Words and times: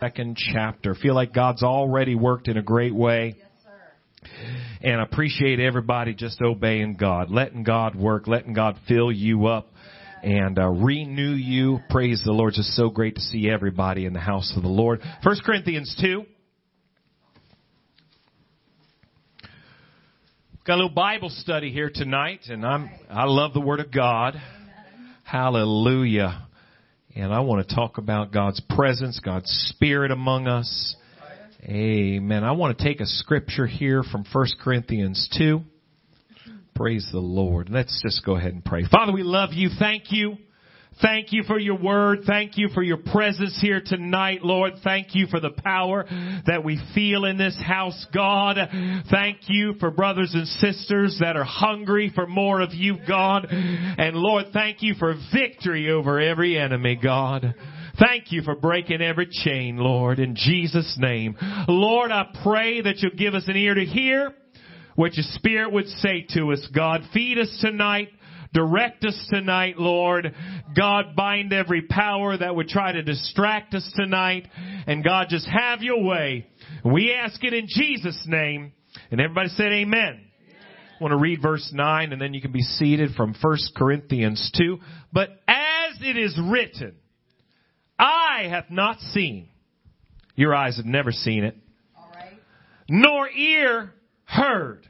second 0.00 0.36
chapter. 0.36 0.94
Feel 0.94 1.14
like 1.14 1.34
God's 1.34 1.64
already 1.64 2.14
worked 2.14 2.46
in 2.46 2.56
a 2.56 2.62
great 2.62 2.94
way. 2.94 3.34
And 4.80 5.00
appreciate 5.00 5.58
everybody 5.58 6.14
just 6.14 6.40
obeying 6.40 6.94
God, 6.94 7.30
letting 7.30 7.64
God 7.64 7.96
work, 7.96 8.28
letting 8.28 8.52
God 8.52 8.76
fill 8.86 9.10
you 9.10 9.46
up 9.46 9.72
and 10.22 10.56
uh, 10.56 10.68
renew 10.68 11.32
you. 11.32 11.80
Praise 11.90 12.22
the 12.24 12.30
Lord. 12.30 12.50
It's 12.50 12.58
just 12.58 12.76
so 12.76 12.90
great 12.90 13.16
to 13.16 13.20
see 13.20 13.50
everybody 13.50 14.06
in 14.06 14.12
the 14.12 14.20
house 14.20 14.52
of 14.56 14.62
the 14.62 14.68
Lord. 14.68 15.00
First 15.24 15.42
Corinthians 15.42 15.96
2. 16.00 16.24
Got 20.64 20.74
a 20.74 20.76
little 20.76 20.90
Bible 20.90 21.30
study 21.30 21.72
here 21.72 21.90
tonight, 21.92 22.40
and 22.48 22.64
I'm 22.64 22.90
I 23.10 23.24
love 23.24 23.52
the 23.52 23.60
Word 23.60 23.80
of 23.80 23.90
God. 23.90 24.34
Hallelujah. 25.24 26.47
And 27.18 27.34
I 27.34 27.40
want 27.40 27.66
to 27.66 27.74
talk 27.74 27.98
about 27.98 28.32
God's 28.32 28.60
presence, 28.60 29.18
God's 29.18 29.50
Spirit 29.70 30.12
among 30.12 30.46
us. 30.46 30.94
Amen. 31.64 32.44
I 32.44 32.52
want 32.52 32.78
to 32.78 32.84
take 32.84 33.00
a 33.00 33.06
scripture 33.06 33.66
here 33.66 34.04
from 34.04 34.24
1 34.32 34.46
Corinthians 34.62 35.28
2. 35.36 35.60
Praise 36.76 37.08
the 37.10 37.18
Lord. 37.18 37.70
Let's 37.70 38.00
just 38.04 38.24
go 38.24 38.36
ahead 38.36 38.52
and 38.52 38.64
pray. 38.64 38.84
Father, 38.88 39.10
we 39.10 39.24
love 39.24 39.52
you. 39.52 39.68
Thank 39.80 40.12
you. 40.12 40.36
Thank 41.00 41.32
you 41.32 41.44
for 41.44 41.58
your 41.58 41.78
word. 41.78 42.20
Thank 42.26 42.58
you 42.58 42.68
for 42.74 42.82
your 42.82 42.96
presence 42.96 43.56
here 43.60 43.80
tonight, 43.84 44.42
Lord. 44.42 44.74
Thank 44.82 45.14
you 45.14 45.26
for 45.28 45.38
the 45.38 45.50
power 45.50 46.04
that 46.46 46.64
we 46.64 46.80
feel 46.94 47.24
in 47.24 47.38
this 47.38 47.56
house, 47.60 48.06
God. 48.12 48.56
Thank 49.10 49.38
you 49.48 49.74
for 49.78 49.90
brothers 49.90 50.34
and 50.34 50.46
sisters 50.46 51.18
that 51.20 51.36
are 51.36 51.44
hungry 51.44 52.10
for 52.14 52.26
more 52.26 52.60
of 52.60 52.74
you, 52.74 52.96
God. 53.06 53.46
And 53.50 54.16
Lord, 54.16 54.46
thank 54.52 54.82
you 54.82 54.94
for 54.94 55.14
victory 55.32 55.90
over 55.90 56.20
every 56.20 56.58
enemy, 56.58 56.98
God. 57.00 57.54
Thank 57.98 58.30
you 58.30 58.42
for 58.42 58.54
breaking 58.54 59.02
every 59.02 59.28
chain, 59.30 59.76
Lord, 59.76 60.18
in 60.18 60.36
Jesus' 60.36 60.96
name. 60.98 61.36
Lord, 61.68 62.10
I 62.12 62.26
pray 62.44 62.80
that 62.80 62.98
you'll 62.98 63.12
give 63.12 63.34
us 63.34 63.44
an 63.48 63.56
ear 63.56 63.74
to 63.74 63.84
hear 63.84 64.32
what 64.94 65.14
your 65.14 65.26
Spirit 65.34 65.72
would 65.72 65.86
say 65.86 66.26
to 66.34 66.52
us, 66.52 66.66
God. 66.74 67.02
Feed 67.12 67.38
us 67.38 67.58
tonight. 67.60 68.08
Direct 68.52 69.04
us 69.04 69.28
tonight, 69.30 69.78
Lord. 69.78 70.34
God, 70.76 71.14
bind 71.14 71.52
every 71.52 71.82
power 71.82 72.36
that 72.36 72.54
would 72.54 72.68
try 72.68 72.92
to 72.92 73.02
distract 73.02 73.74
us 73.74 73.90
tonight. 73.94 74.48
And 74.86 75.04
God, 75.04 75.26
just 75.28 75.46
have 75.46 75.82
your 75.82 76.02
way. 76.02 76.46
We 76.84 77.12
ask 77.12 77.42
it 77.44 77.52
in 77.52 77.66
Jesus' 77.68 78.20
name. 78.26 78.72
And 79.10 79.20
everybody 79.20 79.48
said 79.50 79.72
amen. 79.72 79.92
amen. 79.92 80.24
I 80.98 81.02
want 81.02 81.12
to 81.12 81.18
read 81.18 81.42
verse 81.42 81.70
9 81.72 82.12
and 82.12 82.20
then 82.20 82.34
you 82.34 82.40
can 82.40 82.52
be 82.52 82.62
seated 82.62 83.14
from 83.14 83.34
1 83.40 83.58
Corinthians 83.76 84.50
2. 84.56 84.78
But 85.12 85.30
as 85.46 85.98
it 86.00 86.16
is 86.16 86.38
written, 86.42 86.96
Eye 87.98 88.46
hath 88.48 88.70
not 88.70 89.00
seen. 89.00 89.48
Your 90.36 90.54
eyes 90.54 90.76
have 90.76 90.86
never 90.86 91.12
seen 91.12 91.44
it. 91.44 91.56
Nor 92.88 93.28
ear 93.28 93.92
heard 94.24 94.87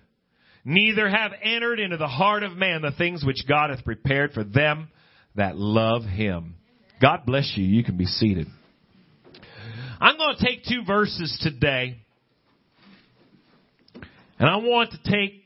neither 0.68 1.08
have 1.08 1.32
entered 1.42 1.80
into 1.80 1.96
the 1.96 2.06
heart 2.06 2.42
of 2.42 2.52
man 2.52 2.82
the 2.82 2.92
things 2.92 3.24
which 3.24 3.46
God 3.48 3.70
hath 3.70 3.84
prepared 3.86 4.32
for 4.32 4.44
them 4.44 4.88
that 5.34 5.56
love 5.56 6.04
him. 6.04 6.56
God 7.00 7.24
bless 7.24 7.54
you. 7.56 7.64
You 7.64 7.82
can 7.82 7.96
be 7.96 8.04
seated. 8.04 8.46
I'm 9.98 10.18
going 10.18 10.36
to 10.36 10.44
take 10.44 10.64
two 10.64 10.84
verses 10.86 11.38
today, 11.42 11.96
and 14.38 14.48
I 14.48 14.56
want 14.56 14.92
to 14.92 15.10
take 15.10 15.42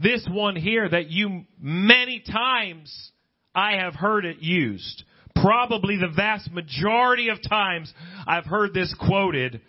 this 0.00 0.28
one 0.30 0.56
here 0.56 0.88
that 0.88 1.10
you 1.10 1.44
many 1.58 2.22
times 2.30 3.10
I 3.54 3.78
have 3.78 3.94
heard 3.94 4.26
it 4.26 4.40
used. 4.40 5.04
Probably 5.36 5.96
the 5.96 6.12
vast 6.14 6.50
majority 6.52 7.30
of 7.30 7.38
times 7.48 7.92
I've 8.26 8.44
heard 8.44 8.74
this 8.74 8.94
quoted. 9.00 9.62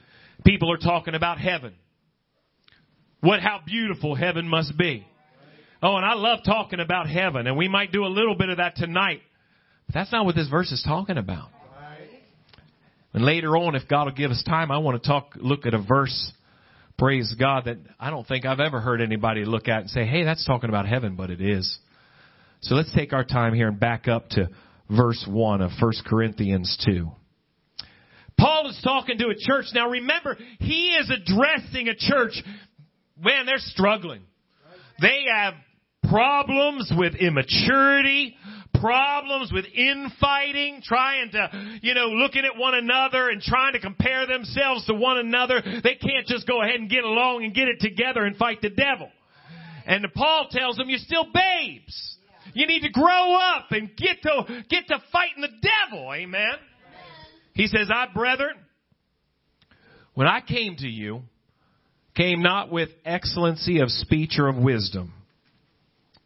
People 0.45 0.71
are 0.71 0.77
talking 0.77 1.15
about 1.15 1.37
heaven. 1.37 1.75
What, 3.21 3.39
how 3.39 3.59
beautiful 3.65 4.15
heaven 4.15 4.47
must 4.47 4.77
be. 4.77 5.07
Oh, 5.83 5.95
and 5.95 6.05
I 6.05 6.13
love 6.13 6.39
talking 6.45 6.79
about 6.79 7.09
heaven, 7.09 7.47
and 7.47 7.57
we 7.57 7.67
might 7.67 7.91
do 7.91 8.05
a 8.05 8.07
little 8.07 8.35
bit 8.35 8.49
of 8.49 8.57
that 8.57 8.75
tonight. 8.75 9.21
But 9.87 9.95
that's 9.95 10.11
not 10.11 10.25
what 10.25 10.35
this 10.35 10.47
verse 10.47 10.71
is 10.71 10.83
talking 10.85 11.17
about. 11.17 11.49
And 13.13 13.25
later 13.25 13.57
on, 13.57 13.75
if 13.75 13.87
God 13.87 14.05
will 14.05 14.13
give 14.13 14.31
us 14.31 14.41
time, 14.43 14.71
I 14.71 14.77
want 14.77 15.01
to 15.01 15.07
talk, 15.07 15.33
look 15.35 15.65
at 15.65 15.73
a 15.73 15.81
verse, 15.81 16.31
praise 16.97 17.33
God, 17.37 17.65
that 17.65 17.77
I 17.99 18.09
don't 18.09 18.25
think 18.25 18.45
I've 18.45 18.59
ever 18.59 18.79
heard 18.79 19.01
anybody 19.01 19.43
look 19.43 19.67
at 19.67 19.81
and 19.81 19.89
say, 19.89 20.05
hey, 20.05 20.23
that's 20.23 20.45
talking 20.45 20.69
about 20.69 20.87
heaven, 20.87 21.15
but 21.15 21.29
it 21.29 21.41
is. 21.41 21.77
So 22.61 22.75
let's 22.75 22.93
take 22.95 23.11
our 23.11 23.25
time 23.25 23.53
here 23.53 23.67
and 23.67 23.79
back 23.79 24.07
up 24.07 24.29
to 24.29 24.49
verse 24.89 25.25
1 25.27 25.61
of 25.61 25.71
1 25.79 25.91
Corinthians 26.05 26.81
2. 26.85 27.11
Paul 28.37 28.69
is 28.69 28.79
talking 28.83 29.17
to 29.19 29.27
a 29.27 29.35
church. 29.37 29.65
Now 29.73 29.89
remember, 29.89 30.37
he 30.59 30.95
is 30.95 31.11
addressing 31.11 31.89
a 31.89 31.95
church 31.95 32.41
man, 33.23 33.45
they're 33.45 33.57
struggling. 33.57 34.21
They 35.01 35.25
have 35.33 35.53
problems 36.09 36.91
with 36.95 37.15
immaturity, 37.15 38.35
problems 38.73 39.51
with 39.51 39.65
infighting, 39.65 40.81
trying 40.83 41.31
to, 41.31 41.79
you 41.81 41.93
know, 41.93 42.07
looking 42.07 42.43
at 42.45 42.59
one 42.59 42.75
another 42.75 43.29
and 43.29 43.41
trying 43.41 43.73
to 43.73 43.79
compare 43.79 44.27
themselves 44.27 44.85
to 44.87 44.93
one 44.93 45.17
another. 45.17 45.61
They 45.61 45.95
can't 45.95 46.27
just 46.27 46.47
go 46.47 46.61
ahead 46.61 46.79
and 46.79 46.89
get 46.89 47.03
along 47.03 47.43
and 47.43 47.53
get 47.53 47.67
it 47.67 47.79
together 47.79 48.25
and 48.25 48.35
fight 48.35 48.61
the 48.61 48.69
devil. 48.69 49.09
And 49.85 50.05
Paul 50.13 50.47
tells 50.51 50.77
them, 50.77 50.89
you're 50.89 50.99
still 50.99 51.25
babes. 51.33 52.17
You 52.53 52.67
need 52.67 52.81
to 52.81 52.89
grow 52.89 53.35
up 53.35 53.71
and 53.71 53.95
get 53.95 54.21
to, 54.23 54.63
get 54.69 54.87
to 54.87 55.01
fighting 55.11 55.41
the 55.41 55.47
devil. 55.47 56.11
Amen. 56.13 56.55
He 57.53 57.67
says, 57.67 57.89
I, 57.93 58.07
brethren, 58.13 58.55
when 60.13 60.27
I 60.27 60.41
came 60.41 60.75
to 60.77 60.87
you, 60.87 61.23
came 62.15 62.41
not 62.41 62.71
with 62.71 62.89
excellency 63.05 63.79
of 63.79 63.89
speech 63.89 64.37
or 64.37 64.47
of 64.47 64.57
wisdom. 64.57 65.13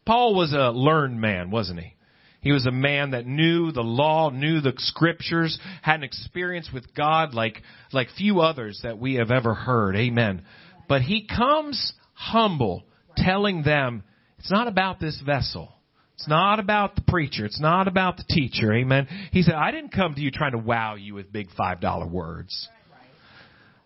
Paul 0.04 0.34
was 0.34 0.52
a 0.52 0.70
learned 0.70 1.20
man, 1.20 1.50
wasn't 1.50 1.80
he? 1.80 1.94
He 2.40 2.52
was 2.52 2.64
a 2.64 2.70
man 2.70 3.10
that 3.10 3.26
knew 3.26 3.72
the 3.72 3.82
law, 3.82 4.30
knew 4.30 4.60
the 4.60 4.74
scriptures, 4.76 5.58
had 5.82 5.96
an 5.96 6.04
experience 6.04 6.70
with 6.72 6.94
God 6.94 7.34
like, 7.34 7.60
like 7.92 8.08
few 8.16 8.40
others 8.40 8.80
that 8.84 8.98
we 8.98 9.14
have 9.14 9.32
ever 9.32 9.52
heard. 9.52 9.96
Amen. 9.96 10.44
But 10.88 11.02
he 11.02 11.26
comes 11.26 11.92
humble, 12.14 12.84
telling 13.16 13.64
them, 13.64 14.04
it's 14.38 14.50
not 14.50 14.68
about 14.68 15.00
this 15.00 15.20
vessel. 15.26 15.72
It's 16.14 16.28
not 16.28 16.60
about 16.60 16.94
the 16.94 17.02
preacher. 17.02 17.44
It's 17.44 17.60
not 17.60 17.88
about 17.88 18.16
the 18.16 18.24
teacher. 18.28 18.72
Amen. 18.72 19.08
He 19.32 19.42
said, 19.42 19.54
I 19.54 19.72
didn't 19.72 19.92
come 19.92 20.14
to 20.14 20.20
you 20.20 20.30
trying 20.30 20.52
to 20.52 20.58
wow 20.58 20.94
you 20.94 21.14
with 21.14 21.32
big 21.32 21.48
five 21.56 21.80
dollar 21.80 22.06
words. 22.06 22.68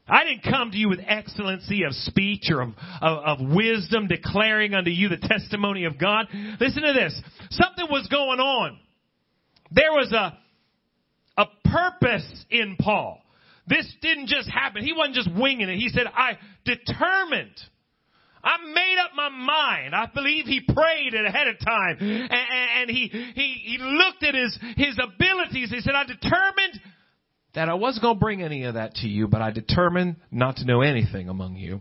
I 0.09 0.25
didn't 0.25 0.43
come 0.43 0.73
to 0.73 0.77
you 0.77 0.89
with 0.89 1.01
excellency 1.07 1.85
of 1.85 1.93
speech 1.93 2.51
or 2.51 2.63
of, 2.63 2.71
of, 3.01 3.41
of, 3.41 3.55
wisdom 3.55 4.09
declaring 4.09 4.75
unto 4.75 4.91
you 4.91 5.09
the 5.09 5.17
testimony 5.17 5.85
of 5.85 5.99
God. 5.99 6.27
Listen 6.59 6.83
to 6.83 6.93
this. 6.93 7.21
Something 7.51 7.87
was 7.91 8.09
going 8.09 8.41
on. 8.41 8.79
There 9.71 9.93
was 9.93 10.13
a, 10.13 10.37
a 11.41 11.47
purpose 11.65 12.45
in 12.51 12.77
Paul. 12.81 13.23
This 13.69 13.87
didn't 14.03 14.27
just 14.27 14.51
happen. 14.51 14.83
He 14.85 14.93
wasn't 14.93 15.15
just 15.15 15.31
winging 15.33 15.69
it. 15.69 15.77
He 15.77 15.91
said, 15.91 16.07
I 16.13 16.39
determined. 16.65 17.55
I 18.43 18.57
made 18.73 18.97
up 19.05 19.11
my 19.15 19.29
mind. 19.29 19.95
I 19.95 20.07
believe 20.13 20.47
he 20.47 20.61
prayed 20.61 21.15
it 21.15 21.25
ahead 21.25 21.47
of 21.47 21.59
time. 21.61 21.99
And, 22.01 22.33
and 22.33 22.91
he, 22.91 23.09
he, 23.09 23.63
he 23.65 23.79
looked 23.79 24.25
at 24.25 24.35
his, 24.35 24.59
his 24.77 24.99
abilities. 24.99 25.71
He 25.71 25.81
said, 25.81 25.95
I 25.95 26.05
determined 26.05 26.81
that 27.55 27.69
I 27.69 27.75
wasn't 27.75 28.03
going 28.03 28.17
to 28.17 28.21
bring 28.21 28.43
any 28.43 28.65
of 28.65 28.75
that 28.75 28.95
to 28.97 29.09
you, 29.09 29.29
but 29.29 29.43
I 29.43 29.51
determined 29.51 30.17
not 30.31 30.57
to 30.57 30.65
know 30.65 30.83
anything 30.83 31.29
among 31.29 31.57
you 31.57 31.81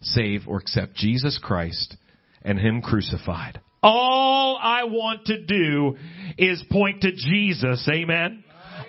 save 0.00 0.46
or 0.46 0.60
except 0.60 0.94
Jesus 0.94 1.38
Christ 1.42 1.96
and 2.42 2.58
Him 2.58 2.82
crucified. 2.82 3.60
All 3.82 4.58
I 4.60 4.84
want 4.84 5.26
to 5.26 5.44
do 5.44 5.96
is 6.38 6.62
point 6.70 7.02
to 7.02 7.12
Jesus. 7.12 7.88
Amen. 7.92 8.44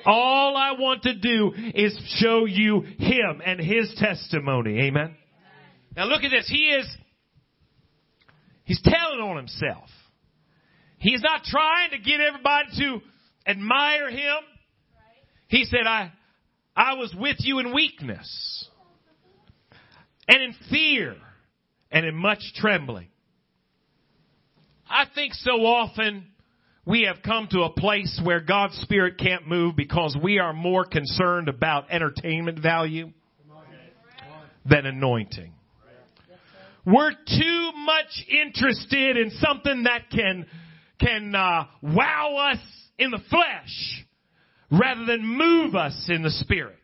All 0.06 0.56
I 0.56 0.74
want 0.74 1.04
to 1.04 1.16
do 1.16 1.54
is 1.74 1.98
show 2.20 2.46
you 2.46 2.82
Him 2.82 3.42
and 3.46 3.60
His 3.60 3.94
testimony. 3.98 4.80
Amen. 4.88 5.16
Now 5.96 6.06
look 6.06 6.24
at 6.24 6.30
this. 6.30 6.48
He 6.48 6.70
is, 6.70 6.88
he's 8.64 8.82
telling 8.84 9.20
on 9.20 9.38
himself. 9.38 9.90
He's 11.00 11.22
not 11.22 11.44
trying 11.44 11.92
to 11.92 11.98
get 11.98 12.20
everybody 12.22 12.68
to 12.80 13.02
admire 13.50 14.10
him. 14.10 14.38
He 15.48 15.66
said, 15.66 15.88
I, 15.88 16.12
I 16.76 16.94
was 16.94 17.14
with 17.18 17.38
you 17.40 17.60
in 17.60 17.74
weakness 17.74 18.70
and 20.28 20.44
in 20.44 20.56
fear 20.70 21.16
and 21.92 22.06
in 22.06 22.16
much 22.16 22.40
trembling. 22.56 23.08
I 24.90 25.06
think 25.14 25.34
so 25.34 25.66
often 25.66 26.26
we 26.86 27.04
have 27.04 27.18
come 27.24 27.48
to 27.52 27.64
a 27.64 27.70
place 27.70 28.20
where 28.24 28.40
God's 28.40 28.76
Spirit 28.78 29.18
can't 29.18 29.48
move 29.48 29.76
because 29.76 30.18
we 30.22 30.40
are 30.40 30.54
more 30.54 30.86
concerned 30.86 31.50
about 31.50 31.92
entertainment 31.92 32.60
value 32.62 33.12
than 34.66 34.86
anointing. 34.86 35.54
We're 36.86 37.12
too 37.12 37.72
much 37.76 38.26
interested 38.30 39.18
in 39.18 39.32
something 39.42 39.84
that 39.84 40.10
can, 40.10 40.46
can, 41.02 41.36
uh, 41.36 41.66
wow 41.82 42.52
us 42.54 42.60
in 42.98 43.12
the 43.12 43.20
flesh 43.30 44.06
rather 44.72 45.06
than 45.06 45.26
move 45.26 45.76
us 45.76 46.08
in 46.10 46.24
the 46.24 46.32
Spirit. 46.32 46.76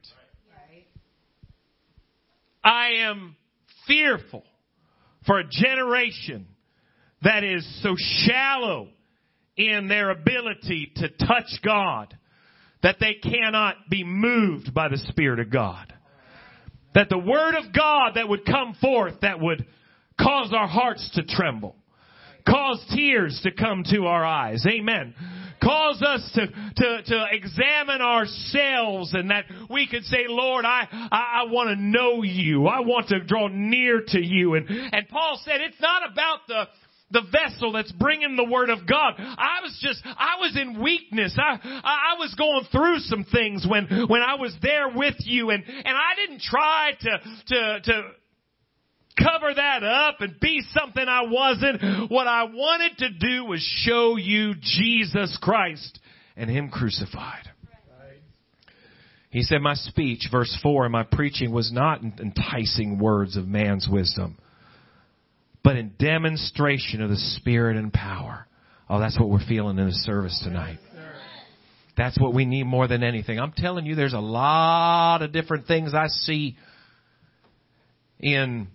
I 2.64 3.04
am 3.06 3.36
fearful 3.88 4.44
for 5.26 5.40
a 5.40 5.44
generation 5.50 6.48
that 7.24 7.44
is 7.44 7.66
so 7.84 7.96
shallow 7.98 8.90
in 9.58 9.88
their 9.88 10.12
ability 10.12 10.92
to 10.96 11.10
touch 11.10 11.60
God 11.64 12.18
that 12.82 12.98
they 13.00 13.16
cannot 13.16 13.76
be 13.90 14.04
moved 14.04 14.74
by 14.74 14.90
the 14.90 14.98
Spirit 14.98 15.40
of 15.40 15.50
God. 15.50 15.94
That 16.96 17.10
the 17.10 17.18
Word 17.18 17.56
of 17.56 17.74
God 17.74 18.14
that 18.16 18.30
would 18.30 18.46
come 18.46 18.76
forth 18.80 19.16
that 19.22 19.40
would 19.40 19.66
cause 20.20 20.54
our 20.54 20.68
hearts 20.68 21.10
to 21.16 21.24
tremble, 21.24 21.76
cause 22.48 22.84
tears 22.96 23.40
to 23.44 23.52
come 23.52 23.84
to 23.92 24.06
our 24.06 24.24
eyes. 24.24 24.66
Amen 24.68 25.16
cause 25.64 26.02
us 26.02 26.32
to, 26.36 26.48
to, 26.48 27.04
to 27.04 27.26
examine 27.32 28.02
ourselves 28.02 29.14
and 29.14 29.30
that 29.32 29.46
we 29.70 29.88
could 29.88 30.04
say, 30.04 30.26
Lord, 30.28 30.66
I, 30.66 30.88
I, 30.92 31.42
I 31.42 31.52
want 31.52 31.70
to 31.70 31.76
know 31.76 32.24
you. 32.24 32.68
I 32.68 32.82
want 32.82 33.10
to 33.10 33.24
draw 33.24 33.48
near 33.48 34.02
to 34.08 34.20
you. 34.20 34.56
And, 34.56 34.70
and 34.70 35.08
Paul 35.10 35.40
said 35.44 35.62
it's 35.62 35.82
not 35.82 36.12
about 36.12 36.40
the, 36.48 36.68
the 37.12 37.22
vessel 37.32 37.72
that's 37.72 37.92
bringing 37.92 38.36
the 38.36 38.44
word 38.44 38.70
of 38.70 38.88
God. 38.88 39.14
I 39.18 39.60
was 39.62 39.78
just, 39.82 40.02
I 40.06 40.38
was 40.40 40.58
in 40.60 40.82
weakness. 40.82 41.38
I, 41.38 41.60
I 41.64 42.16
was 42.20 42.34
going 42.36 42.66
through 42.72 43.00
some 43.00 43.24
things 43.32 43.66
when, 43.70 43.88
when 44.10 44.22
I 44.22 44.36
was 44.36 44.56
there 44.62 44.90
with 44.90 45.16
you 45.20 45.52
and, 45.52 45.64
and 45.64 45.96
I 45.96 46.16
didn't 46.16 46.42
try 46.42 46.92
to, 47.00 47.20
to, 47.48 47.80
to, 47.84 48.04
cover 49.18 49.54
that 49.54 49.84
up 49.84 50.22
and 50.22 50.40
be 50.40 50.62
something 50.74 51.04
I 51.08 51.24
wasn't. 51.24 52.12
What 52.12 52.28
I 52.28 52.44
wanted 52.46 52.98
to 53.00 53.10
do 53.12 53.46
was 53.46 53.62
show 53.86 54.18
you 54.18 54.54
Jesus 54.60 55.38
Christ 55.42 56.00
and 56.36 56.50
Him 56.50 56.70
crucified. 56.70 57.50
He 59.30 59.42
said, 59.42 59.62
my 59.62 59.74
speech, 59.74 60.28
verse 60.32 60.56
4, 60.62 60.86
and 60.86 60.92
my 60.92 61.02
preaching 61.04 61.52
was 61.52 61.72
not 61.72 62.04
enticing 62.04 63.00
words 63.00 63.36
of 63.36 63.48
man's 63.48 63.88
wisdom, 63.90 64.38
but 65.64 65.76
in 65.76 65.94
demonstration 65.98 67.02
of 67.02 67.10
the 67.10 67.18
Spirit 67.18 67.76
and 67.76 67.92
power. 67.92 68.46
Oh, 68.88 69.00
that's 69.00 69.20
what 69.20 69.30
we're 69.30 69.46
feeling 69.48 69.80
in 69.80 69.88
the 69.88 69.94
service 69.94 70.40
tonight. 70.44 70.78
That's 71.98 72.20
what 72.20 72.36
we 72.36 72.46
need 72.46 72.66
more 72.66 72.88
than 72.88 73.02
anything. 73.02 73.40
I'm 73.40 73.54
telling 73.54 73.88
you, 73.88 73.96
there's 73.96 74.14
a 74.14 74.20
lot 74.20 75.24
of 75.24 75.32
different 75.32 75.66
things 75.66 75.96
I 75.96 76.08
see 76.08 76.56
in 78.20 78.68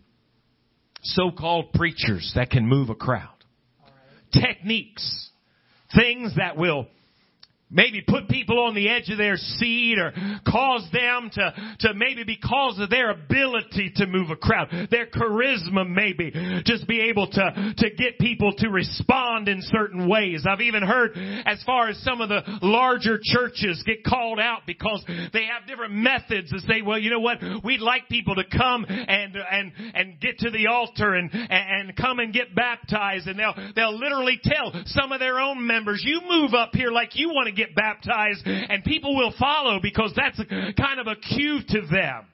so-called 1.02 1.72
preachers 1.72 2.32
that 2.34 2.50
can 2.50 2.66
move 2.66 2.90
a 2.90 2.94
crowd. 2.94 3.28
Techniques. 4.32 5.30
Things 5.94 6.34
that 6.36 6.56
will 6.56 6.86
maybe 7.70 8.02
put 8.06 8.28
people 8.28 8.58
on 8.60 8.74
the 8.74 8.88
edge 8.88 9.10
of 9.10 9.18
their 9.18 9.36
seat 9.36 9.98
or 9.98 10.12
cause 10.46 10.86
them 10.92 11.30
to, 11.32 11.54
to 11.80 11.94
maybe 11.94 12.24
because 12.24 12.78
of 12.78 12.90
their 12.90 13.10
ability 13.10 13.92
to 13.96 14.06
move 14.06 14.30
a 14.30 14.36
crowd, 14.36 14.68
their 14.90 15.06
charisma 15.06 15.88
maybe, 15.88 16.32
just 16.64 16.86
be 16.86 17.00
able 17.10 17.26
to, 17.26 17.74
to 17.76 17.90
get 17.90 18.18
people 18.18 18.52
to 18.56 18.68
respond 18.68 19.48
in 19.48 19.60
certain 19.62 20.08
ways. 20.08 20.44
I've 20.48 20.60
even 20.60 20.82
heard 20.82 21.12
as 21.44 21.62
far 21.64 21.88
as 21.88 21.98
some 22.02 22.20
of 22.20 22.28
the 22.28 22.42
larger 22.62 23.18
churches 23.22 23.82
get 23.86 24.04
called 24.04 24.40
out 24.40 24.62
because 24.66 25.04
they 25.06 25.44
have 25.44 25.66
different 25.66 25.94
methods 25.94 26.50
to 26.50 26.60
say, 26.60 26.82
well, 26.82 26.98
you 26.98 27.10
know 27.10 27.20
what, 27.20 27.38
we'd 27.64 27.80
like 27.80 28.08
people 28.08 28.34
to 28.36 28.44
come 28.44 28.86
and, 28.88 29.36
and, 29.36 29.72
and 29.94 30.20
get 30.20 30.38
to 30.38 30.50
the 30.50 30.68
altar 30.68 31.14
and, 31.14 31.30
and 31.32 31.96
come 31.96 32.18
and 32.18 32.32
get 32.32 32.54
baptized 32.54 33.26
and 33.26 33.38
they'll, 33.38 33.54
they'll 33.74 33.98
literally 33.98 34.40
tell 34.42 34.72
some 34.86 35.12
of 35.12 35.20
their 35.20 35.38
own 35.38 35.66
members, 35.66 36.02
you 36.04 36.20
move 36.28 36.54
up 36.54 36.70
here 36.72 36.90
like 36.90 37.10
you 37.14 37.28
want 37.28 37.48
to 37.48 37.57
get 37.58 37.74
baptized 37.74 38.46
and 38.46 38.84
people 38.84 39.16
will 39.16 39.34
follow 39.38 39.80
because 39.82 40.12
that's 40.16 40.38
kind 40.78 41.00
of 41.00 41.06
a 41.06 41.16
cue 41.16 41.60
to 41.68 41.80
them 41.90 42.26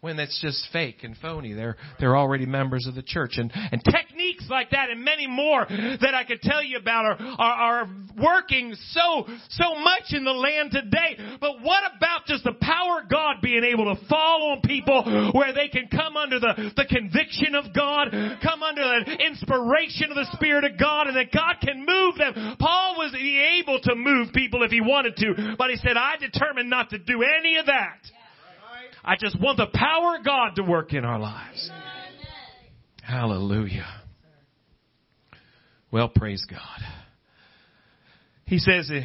when 0.00 0.18
it's 0.18 0.40
just 0.40 0.66
fake 0.72 1.04
and 1.04 1.16
phony. 1.18 1.52
They're, 1.52 1.76
they're 1.98 2.16
already 2.16 2.46
members 2.46 2.86
of 2.86 2.94
the 2.94 3.02
church. 3.02 3.32
And, 3.36 3.52
and 3.54 3.82
techniques 3.84 4.46
like 4.48 4.70
that 4.70 4.90
and 4.90 5.04
many 5.04 5.26
more 5.26 5.66
that 5.68 6.14
I 6.14 6.24
could 6.24 6.40
tell 6.40 6.62
you 6.62 6.78
about 6.78 7.04
are, 7.04 7.18
are, 7.38 7.82
are 7.82 7.88
working 8.20 8.74
so, 8.90 9.26
so 9.50 9.74
much 9.76 10.12
in 10.12 10.24
the 10.24 10.32
land 10.32 10.70
today. 10.72 11.18
But 11.40 11.60
what 11.62 11.82
about 11.96 12.26
just 12.26 12.44
the 12.44 12.56
power 12.60 13.02
of 13.02 13.10
God 13.10 13.36
being 13.42 13.64
able 13.64 13.94
to 13.94 14.06
fall 14.06 14.52
on 14.52 14.62
people 14.62 15.32
where 15.34 15.52
they 15.52 15.68
can 15.68 15.88
come 15.88 16.16
under 16.16 16.40
the, 16.40 16.72
the 16.76 16.86
conviction 16.86 17.54
of 17.54 17.74
God, 17.74 18.08
come 18.42 18.62
under 18.62 18.82
the 18.82 19.26
inspiration 19.26 20.10
of 20.10 20.16
the 20.16 20.28
Spirit 20.32 20.64
of 20.64 20.78
God, 20.78 21.08
and 21.08 21.16
that 21.16 21.32
God 21.32 21.56
can 21.62 21.84
move 21.84 22.16
them. 22.16 22.56
Able 23.86 23.94
to 23.94 24.00
move 24.00 24.32
people 24.32 24.62
if 24.62 24.70
he 24.70 24.80
wanted 24.80 25.16
to, 25.16 25.54
but 25.58 25.70
he 25.70 25.76
said, 25.76 25.96
I 25.96 26.16
determined 26.18 26.70
not 26.70 26.90
to 26.90 26.98
do 26.98 27.22
any 27.22 27.56
of 27.56 27.66
that. 27.66 27.98
I 29.04 29.16
just 29.16 29.40
want 29.40 29.56
the 29.56 29.68
power 29.72 30.16
of 30.16 30.24
God 30.24 30.56
to 30.56 30.62
work 30.62 30.92
in 30.92 31.04
our 31.04 31.18
lives. 31.18 31.70
Hallelujah. 33.02 33.86
Well, 35.90 36.08
praise 36.08 36.44
God. 36.48 36.80
He 38.44 38.58
says 38.58 38.90
eh, 38.92 39.02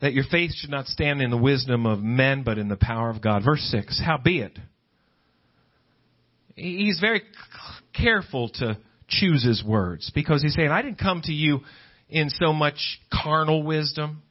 that 0.00 0.12
your 0.12 0.24
faith 0.30 0.52
should 0.54 0.70
not 0.70 0.86
stand 0.86 1.20
in 1.20 1.30
the 1.30 1.36
wisdom 1.36 1.86
of 1.86 2.00
men, 2.00 2.42
but 2.44 2.58
in 2.58 2.68
the 2.68 2.76
power 2.76 3.10
of 3.10 3.20
God. 3.20 3.42
Verse 3.44 3.62
6, 3.70 4.00
howbeit. 4.04 4.58
He's 6.54 6.98
very 7.00 7.22
careful 7.94 8.48
to 8.54 8.78
choose 9.08 9.44
his 9.44 9.62
words 9.64 10.10
because 10.14 10.42
he's 10.42 10.54
saying, 10.54 10.70
I 10.70 10.82
didn't 10.82 10.98
come 10.98 11.22
to 11.24 11.32
you 11.32 11.60
in 12.08 12.30
so 12.30 12.52
much 12.52 13.00
carnal 13.12 13.62
wisdom, 13.62 14.22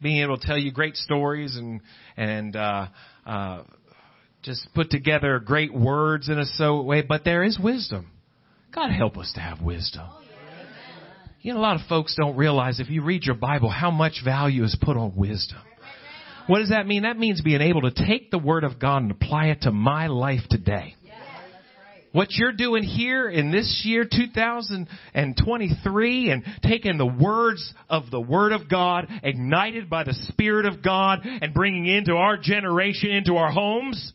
being 0.00 0.22
able 0.22 0.38
to 0.38 0.46
tell 0.46 0.58
you 0.58 0.72
great 0.72 0.96
stories 0.96 1.56
and, 1.56 1.80
and, 2.16 2.56
uh, 2.56 2.86
uh, 3.26 3.62
just 4.42 4.66
put 4.74 4.90
together 4.90 5.38
great 5.38 5.74
words 5.74 6.28
in 6.28 6.38
a 6.38 6.46
so 6.46 6.80
way, 6.80 7.02
but 7.02 7.24
there 7.24 7.42
is 7.42 7.58
wisdom. 7.58 8.10
God 8.74 8.90
help 8.90 9.18
us 9.18 9.32
to 9.34 9.40
have 9.40 9.60
wisdom. 9.60 10.08
You 11.42 11.54
know, 11.54 11.60
a 11.60 11.62
lot 11.62 11.76
of 11.76 11.86
folks 11.88 12.14
don't 12.20 12.36
realize 12.36 12.80
if 12.80 12.90
you 12.90 13.02
read 13.02 13.24
your 13.24 13.34
Bible 13.34 13.70
how 13.70 13.90
much 13.90 14.20
value 14.24 14.64
is 14.64 14.76
put 14.80 14.96
on 14.96 15.14
wisdom. 15.16 15.58
What 16.46 16.58
does 16.58 16.70
that 16.70 16.86
mean? 16.86 17.02
That 17.02 17.18
means 17.18 17.40
being 17.40 17.60
able 17.60 17.82
to 17.82 17.90
take 17.92 18.30
the 18.30 18.38
Word 18.38 18.64
of 18.64 18.78
God 18.78 19.02
and 19.02 19.10
apply 19.10 19.46
it 19.46 19.62
to 19.62 19.70
my 19.70 20.08
life 20.08 20.40
today. 20.50 20.96
What 22.12 22.32
you're 22.32 22.52
doing 22.52 22.82
here 22.82 23.30
in 23.30 23.52
this 23.52 23.82
year, 23.84 24.04
2023, 24.04 26.30
and 26.30 26.44
taking 26.60 26.98
the 26.98 27.06
words 27.06 27.72
of 27.88 28.10
the 28.10 28.20
Word 28.20 28.50
of 28.50 28.68
God, 28.68 29.06
ignited 29.22 29.88
by 29.88 30.02
the 30.02 30.14
Spirit 30.28 30.66
of 30.66 30.82
God, 30.82 31.20
and 31.24 31.54
bringing 31.54 31.86
into 31.86 32.14
our 32.14 32.36
generation, 32.36 33.10
into 33.10 33.36
our 33.36 33.52
homes, 33.52 34.12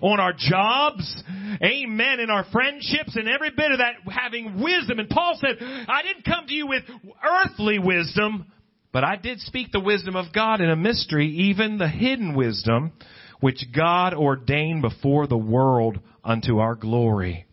on 0.00 0.18
our 0.18 0.32
jobs, 0.32 1.22
amen, 1.62 2.20
in 2.20 2.30
our 2.30 2.46
friendships 2.52 3.16
and 3.16 3.28
every 3.28 3.50
bit 3.50 3.70
of 3.70 3.78
that 3.78 3.96
having 4.10 4.62
wisdom. 4.62 4.98
And 4.98 5.10
Paul 5.10 5.38
said, 5.38 5.56
I 5.60 6.00
didn't 6.02 6.24
come 6.24 6.46
to 6.46 6.54
you 6.54 6.66
with 6.66 6.84
earthly 7.22 7.78
wisdom, 7.78 8.50
but 8.92 9.04
I 9.04 9.16
did 9.16 9.40
speak 9.40 9.72
the 9.72 9.80
wisdom 9.80 10.16
of 10.16 10.32
God 10.32 10.62
in 10.62 10.70
a 10.70 10.76
mystery, 10.76 11.28
even 11.28 11.76
the 11.76 11.88
hidden 11.88 12.34
wisdom, 12.34 12.92
which 13.40 13.64
God 13.74 14.14
ordained 14.14 14.82
before 14.82 15.26
the 15.26 15.36
world 15.36 15.98
unto 16.24 16.58
our 16.58 16.74
glory 16.74 17.46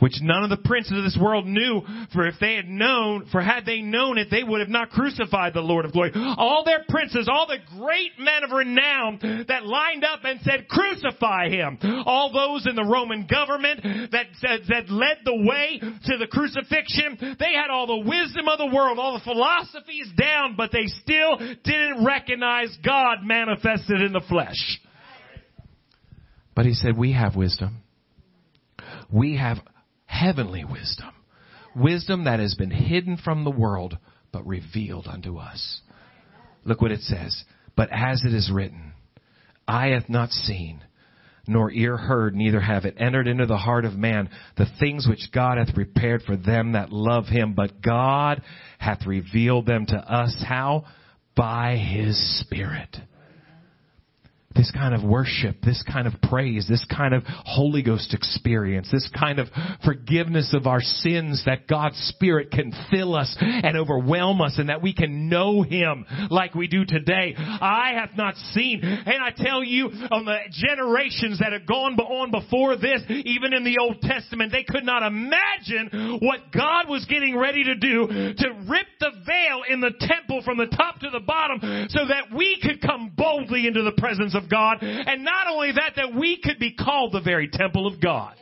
which 0.00 0.20
none 0.20 0.42
of 0.42 0.50
the 0.50 0.56
princes 0.56 0.96
of 0.98 1.04
this 1.04 1.18
world 1.20 1.46
knew, 1.46 1.82
for 2.12 2.26
if 2.26 2.34
they 2.40 2.54
had 2.54 2.66
known, 2.66 3.26
for 3.30 3.40
had 3.40 3.64
they 3.64 3.80
known 3.80 4.18
it, 4.18 4.28
they 4.30 4.42
would 4.42 4.60
have 4.60 4.68
not 4.68 4.90
crucified 4.90 5.54
the 5.54 5.60
Lord 5.60 5.84
of 5.84 5.92
glory. 5.92 6.10
All 6.14 6.64
their 6.64 6.84
princes, 6.88 7.28
all 7.30 7.46
the 7.46 7.58
great 7.78 8.12
men 8.18 8.42
of 8.42 8.50
renown 8.50 9.44
that 9.48 9.66
lined 9.66 10.04
up 10.04 10.20
and 10.24 10.40
said, 10.40 10.68
crucify 10.68 11.48
him. 11.48 11.78
All 12.06 12.32
those 12.32 12.66
in 12.66 12.74
the 12.74 12.84
Roman 12.84 13.26
government 13.26 13.82
that, 14.10 14.26
that, 14.42 14.60
that 14.68 14.90
led 14.90 15.18
the 15.24 15.36
way 15.36 15.78
to 15.80 16.16
the 16.16 16.26
crucifixion, 16.26 17.36
they 17.38 17.52
had 17.52 17.70
all 17.70 17.86
the 17.86 18.08
wisdom 18.08 18.48
of 18.48 18.58
the 18.58 18.74
world, 18.74 18.98
all 18.98 19.14
the 19.14 19.24
philosophies 19.24 20.10
down, 20.18 20.54
but 20.56 20.72
they 20.72 20.86
still 20.86 21.36
didn't 21.62 22.04
recognize 22.04 22.76
God 22.82 23.18
manifested 23.22 24.00
in 24.00 24.12
the 24.12 24.22
flesh. 24.28 24.80
But 26.60 26.66
he 26.66 26.74
said, 26.74 26.94
we 26.94 27.14
have 27.14 27.36
wisdom. 27.36 27.78
We 29.10 29.38
have 29.38 29.56
heavenly 30.04 30.62
wisdom. 30.62 31.08
Wisdom 31.74 32.24
that 32.24 32.38
has 32.38 32.54
been 32.54 32.70
hidden 32.70 33.16
from 33.16 33.44
the 33.44 33.50
world, 33.50 33.96
but 34.30 34.46
revealed 34.46 35.06
unto 35.06 35.38
us. 35.38 35.80
Look 36.66 36.82
what 36.82 36.92
it 36.92 37.00
says. 37.00 37.44
But 37.76 37.88
as 37.90 38.24
it 38.26 38.34
is 38.34 38.50
written, 38.52 38.92
eye 39.66 39.98
hath 39.98 40.10
not 40.10 40.32
seen, 40.32 40.84
nor 41.48 41.72
ear 41.72 41.96
heard, 41.96 42.34
neither 42.34 42.60
have 42.60 42.84
it 42.84 42.96
entered 42.98 43.26
into 43.26 43.46
the 43.46 43.56
heart 43.56 43.86
of 43.86 43.94
man 43.94 44.28
the 44.58 44.66
things 44.78 45.08
which 45.08 45.32
God 45.32 45.56
hath 45.56 45.74
prepared 45.74 46.24
for 46.24 46.36
them 46.36 46.72
that 46.72 46.92
love 46.92 47.24
him. 47.24 47.54
But 47.54 47.80
God 47.80 48.42
hath 48.78 49.06
revealed 49.06 49.64
them 49.64 49.86
to 49.86 49.96
us. 49.96 50.44
How? 50.46 50.84
By 51.34 51.78
his 51.78 52.18
Spirit. 52.42 52.98
This 54.56 54.72
kind 54.72 54.94
of 54.94 55.04
worship, 55.04 55.60
this 55.62 55.82
kind 55.90 56.08
of 56.08 56.14
praise, 56.22 56.66
this 56.68 56.84
kind 56.84 57.14
of 57.14 57.22
Holy 57.24 57.82
Ghost 57.82 58.12
experience, 58.12 58.88
this 58.90 59.08
kind 59.16 59.38
of 59.38 59.46
forgiveness 59.84 60.52
of 60.54 60.66
our 60.66 60.80
sins 60.80 61.44
that 61.46 61.68
God's 61.68 61.96
Spirit 62.08 62.50
can 62.50 62.72
fill 62.90 63.14
us 63.14 63.36
and 63.40 63.76
overwhelm 63.76 64.40
us 64.40 64.56
and 64.58 64.68
that 64.68 64.82
we 64.82 64.92
can 64.92 65.28
know 65.28 65.62
Him 65.62 66.04
like 66.30 66.56
we 66.56 66.66
do 66.66 66.84
today. 66.84 67.34
I 67.38 67.92
have 67.94 68.16
not 68.16 68.34
seen, 68.52 68.80
and 68.82 69.22
I 69.22 69.30
tell 69.36 69.62
you, 69.62 69.86
on 69.86 70.24
the 70.24 70.38
generations 70.50 71.38
that 71.38 71.52
have 71.52 71.66
gone 71.66 71.94
on 72.00 72.32
before 72.32 72.76
this, 72.76 73.02
even 73.08 73.52
in 73.52 73.62
the 73.62 73.78
Old 73.80 74.00
Testament, 74.00 74.50
they 74.50 74.64
could 74.64 74.84
not 74.84 75.04
imagine 75.04 76.18
what 76.20 76.50
God 76.52 76.88
was 76.88 77.04
getting 77.04 77.36
ready 77.36 77.64
to 77.64 77.76
do 77.76 78.06
to 78.36 78.48
rip 78.68 78.86
the 78.98 79.12
veil 79.24 79.62
in 79.68 79.80
the 79.80 79.92
temple 80.00 80.42
from 80.44 80.58
the 80.58 80.66
top 80.66 80.98
to 81.00 81.10
the 81.10 81.20
bottom 81.20 81.86
so 81.90 82.00
that 82.08 82.36
we 82.36 82.58
could 82.60 82.80
come 82.80 83.12
boldly 83.16 83.68
into 83.68 83.82
the 83.82 83.92
presence 83.92 84.34
of 84.34 84.39
God. 84.48 84.78
And 84.80 85.24
not 85.24 85.48
only 85.48 85.72
that, 85.72 85.92
that 85.96 86.14
we 86.14 86.40
could 86.42 86.58
be 86.58 86.72
called 86.74 87.12
the 87.12 87.20
very 87.20 87.48
temple 87.48 87.86
of 87.86 88.00
God. 88.00 88.34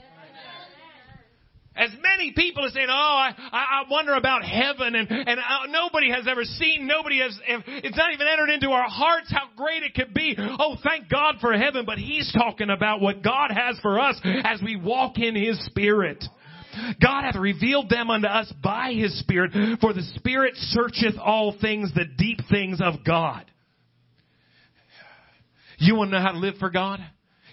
As 1.78 1.90
many 2.02 2.32
people 2.32 2.64
are 2.64 2.70
saying, 2.70 2.88
"Oh, 2.90 2.92
I, 2.92 3.32
I 3.52 3.82
wonder 3.88 4.14
about 4.14 4.42
heaven," 4.42 4.96
and 4.96 5.08
and 5.08 5.38
uh, 5.38 5.66
nobody 5.68 6.10
has 6.10 6.26
ever 6.28 6.42
seen, 6.42 6.88
nobody 6.88 7.20
has. 7.20 7.38
It's 7.46 7.96
not 7.96 8.12
even 8.12 8.26
entered 8.26 8.50
into 8.52 8.70
our 8.70 8.88
hearts 8.88 9.30
how 9.30 9.48
great 9.56 9.84
it 9.84 9.94
could 9.94 10.12
be. 10.12 10.34
Oh, 10.36 10.74
thank 10.82 11.08
God 11.08 11.36
for 11.40 11.52
heaven, 11.52 11.84
but 11.86 11.98
He's 11.98 12.32
talking 12.32 12.68
about 12.68 13.00
what 13.00 13.22
God 13.22 13.52
has 13.52 13.78
for 13.78 14.00
us 14.00 14.20
as 14.24 14.60
we 14.60 14.74
walk 14.74 15.18
in 15.18 15.36
His 15.36 15.64
Spirit. 15.66 16.24
God 17.00 17.22
hath 17.22 17.36
revealed 17.36 17.88
them 17.88 18.10
unto 18.10 18.26
us 18.26 18.52
by 18.60 18.92
His 18.92 19.16
Spirit, 19.20 19.52
for 19.80 19.92
the 19.92 20.02
Spirit 20.16 20.54
searcheth 20.56 21.16
all 21.16 21.54
things, 21.60 21.94
the 21.94 22.06
deep 22.06 22.40
things 22.50 22.80
of 22.82 23.04
God. 23.06 23.48
You 25.78 25.94
want 25.94 26.10
to 26.10 26.18
know 26.18 26.22
how 26.22 26.32
to 26.32 26.38
live 26.38 26.56
for 26.58 26.70
God? 26.70 27.00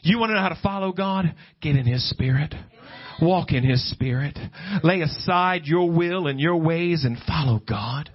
You 0.02 0.20
want 0.20 0.32
to 0.32 0.36
know 0.36 0.42
how 0.42 0.50
to 0.50 0.60
follow 0.62 0.92
God? 0.92 1.34
Get 1.62 1.76
in 1.76 1.86
His 1.86 2.08
Spirit. 2.10 2.54
Walk 3.22 3.52
in 3.52 3.64
His 3.64 3.90
Spirit. 3.92 4.38
Lay 4.84 5.02
aside 5.02 5.62
your 5.66 5.90
will 5.90 6.28
and 6.28 6.40
your 6.40 6.58
ways 6.58 7.06
and 7.06 7.18
follow 7.28 7.60
God. 7.60 8.10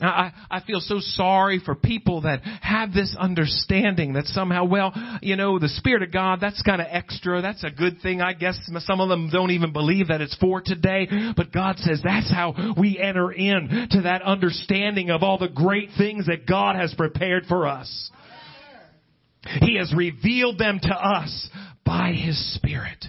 Now, 0.00 0.08
I, 0.08 0.32
I 0.50 0.60
feel 0.60 0.80
so 0.80 0.96
sorry 0.98 1.60
for 1.64 1.76
people 1.76 2.22
that 2.22 2.42
have 2.60 2.92
this 2.92 3.16
understanding 3.16 4.14
that 4.14 4.26
somehow, 4.26 4.64
well, 4.64 4.92
you 5.22 5.36
know, 5.36 5.60
the 5.60 5.68
Spirit 5.68 6.02
of 6.02 6.10
God, 6.12 6.40
that's 6.40 6.60
kind 6.62 6.80
of 6.80 6.88
extra. 6.90 7.40
That's 7.40 7.62
a 7.62 7.70
good 7.70 8.00
thing, 8.02 8.20
I 8.20 8.32
guess. 8.32 8.58
Some 8.80 9.00
of 9.00 9.08
them 9.08 9.30
don't 9.30 9.52
even 9.52 9.72
believe 9.72 10.08
that 10.08 10.20
it's 10.20 10.36
for 10.38 10.60
today. 10.60 11.08
But 11.36 11.52
God 11.52 11.78
says 11.78 12.00
that's 12.02 12.32
how 12.32 12.74
we 12.76 12.98
enter 12.98 13.30
in 13.30 13.88
to 13.92 14.02
that 14.02 14.22
understanding 14.22 15.10
of 15.10 15.22
all 15.22 15.38
the 15.38 15.48
great 15.48 15.90
things 15.96 16.26
that 16.26 16.46
God 16.48 16.74
has 16.74 16.92
prepared 16.94 17.46
for 17.46 17.68
us. 17.68 18.10
He 19.60 19.76
has 19.76 19.92
revealed 19.94 20.58
them 20.58 20.80
to 20.82 20.94
us 20.94 21.48
by 21.84 22.12
His 22.12 22.54
Spirit. 22.54 23.04